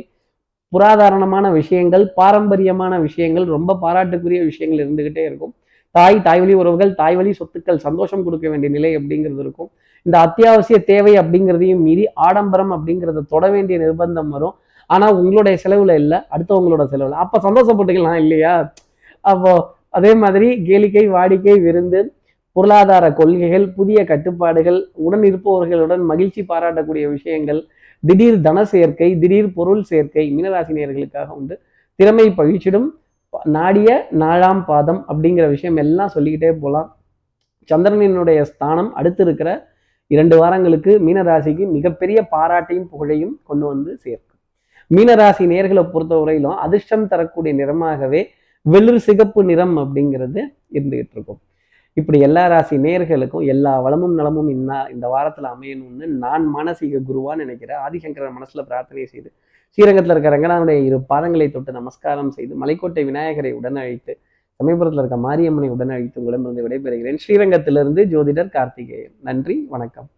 புராதாரணமான 0.72 1.46
விஷயங்கள் 1.58 2.04
பாரம்பரியமான 2.18 2.92
விஷயங்கள் 3.06 3.46
ரொம்ப 3.54 3.76
பாராட்டுக்குரிய 3.84 4.40
விஷயங்கள் 4.50 4.82
இருந்துகிட்டே 4.84 5.22
இருக்கும். 5.30 5.52
தாய் 5.94 6.18
தாய்வழி 6.26 6.54
உறவுகள் 6.60 6.92
தாய்வழி 7.00 7.32
சொத்துக்கள் 7.38 7.80
சந்தோஷம் 7.86 8.22
கொடுக்க 8.26 8.46
வேண்டிய 8.52 8.70
நிலை 8.76 8.90
அப்படிங்கிறது 8.98 9.42
இருக்கும். 9.44 9.70
இந்த 10.06 10.16
அத்தியாவசிய 10.26 10.78
தேவை 10.90 11.12
அப்படிங்கிறதையும் 11.22 11.82
மீறி 11.86 12.04
ஆடம்பரம் 12.26 12.72
அப்படிங்கிறத 12.76 13.24
தொட 13.32 13.44
வேண்டிய 13.54 13.76
நிர்பந்தம் 13.84 14.30
வரும். 14.36 14.54
ஆனால் 14.90 15.18
உங்களுடைய 15.20 15.56
செலவில் 15.64 15.94
இல்லை 16.02 16.18
அடுத்தவங்களோட 16.34 16.84
செலவில் 16.94 17.20
அப்போ 17.24 17.38
சந்தோஷப்பட்டுக்கலாம் 17.46 18.20
இல்லையா? 18.24 18.54
அப்போ 19.24 19.52
அதே 19.94 20.12
மாதிரி 20.22 20.48
கேளிக்கை 20.68 21.04
வாடிக்கை 21.14 21.54
விருந்து 21.66 22.00
பொருளாதார 22.56 23.04
கொள்கைகள் 23.18 23.66
புதிய 23.76 23.98
கட்டுப்பாடுகள் 24.10 24.78
உடன் 25.04 25.24
இருப்பவர்களுடன் 25.28 26.02
மகிழ்ச்சி 26.10 26.42
பாராட்டக்கூடிய 26.50 27.04
விஷயங்கள் 27.16 27.60
திடீர் 28.02 28.40
தன 28.40 28.64
சேர்க்கை 28.72 29.08
திடீர் 29.22 29.54
பொருள் 29.58 29.82
சேர்க்கை 29.90 30.24
மீனராசினியர்களுக்காக 30.36 31.28
உண்டு. 31.38 31.54
திறமை 31.98 32.26
பழிச்சிடும் 32.38 32.88
நாடிய 33.56 33.90
நாலாம் 34.22 34.62
பாதம் 34.70 35.00
அப்படிங்கிற 35.10 35.44
விஷயம் 35.54 35.78
எல்லாம் 35.82 36.12
சொல்லிக்கிட்டே 36.14 36.50
போகலாம் 36.62 36.88
சந்திரனினுடைய 37.70 38.40
ஸ்தானம் 38.50 38.90
அடுத்து 38.98 39.22
இருக்கிற 39.26 39.50
இரண்டு 40.10 40.36
வாரங்களுக்கு 40.40 40.92
மீனராசிக்கு 41.06 41.64
மிகப்பெரிய 41.76 42.18
பாராட்டையும் 42.34 42.88
புகழையும் 42.92 43.34
கொண்டு 43.48 43.64
வந்து 43.66 43.90
சேர்க்கும். 44.04 44.38
மீனராசி 44.90 45.44
நேர்களை 45.52 45.82
பொறுத்தவரையிலும் 45.92 46.58
அதிர்ஷ்டம் 46.64 47.08
தரக்கூடிய 47.12 47.52
நிறமாகவே 47.60 48.22
வெளிர் 48.62 48.98
சிகப்பு 48.98 49.44
நிறம் 49.44 49.76
அப்படிங்கிறது 49.76 50.40
இருந்துகிட்டு 50.72 51.14
இருக்கும். 51.16 51.40
இப்படி 51.92 52.18
எல்லா 52.20 52.46
ராசி 52.46 52.76
நேர்களுக்கும் 52.76 53.46
எல்லா 53.46 53.80
வளமும் 53.80 54.14
நலமும் 54.14 54.48
இன்னா 54.48 54.84
இந்த 54.84 55.08
வாரத்துல 55.08 55.50
அமையணும்னு 55.54 56.06
நான் 56.06 56.54
மானசீக 56.54 57.00
குருவா 57.08 57.36
நினைக்கிறேன். 57.36 57.76
ஆதிசங்கரன் 57.76 58.36
மனசுல 58.38 58.62
பிரார்த்தனை 58.62 59.06
செய்து 59.06 59.32
ஸ்ரீரங்கத்தில் 59.70 60.14
இருக்க 60.14 60.36
ரங்கநாதனுடைய 60.36 60.84
இரு 60.84 60.98
பாதங்களை 61.08 61.50
தொட்டு 61.50 61.72
நமஸ்காரம் 61.72 62.30
செய்து 62.30 62.66
மலைக்கோட்டை 62.66 63.04
விநாயகரை 63.04 63.52
உடன் 63.52 63.76
அழைத்து 63.76 64.18
சமீபுரத்தில் 64.56 64.98
இருக்க 64.98 65.16
மாரியம்மனை 65.16 65.70
உடனழைத்து 65.74 66.18
உங்களிடமிருந்து 66.18 66.68
விடைபெறுகிறேன். 66.68 67.18
ஸ்ரீரங்கத்திலிருந்து 67.28 68.04
ஜோதிடர் 68.14 68.48
கார்த்திகேயன். 68.48 69.14
நன்றி 69.20 69.66
வணக்கம். 69.68 70.10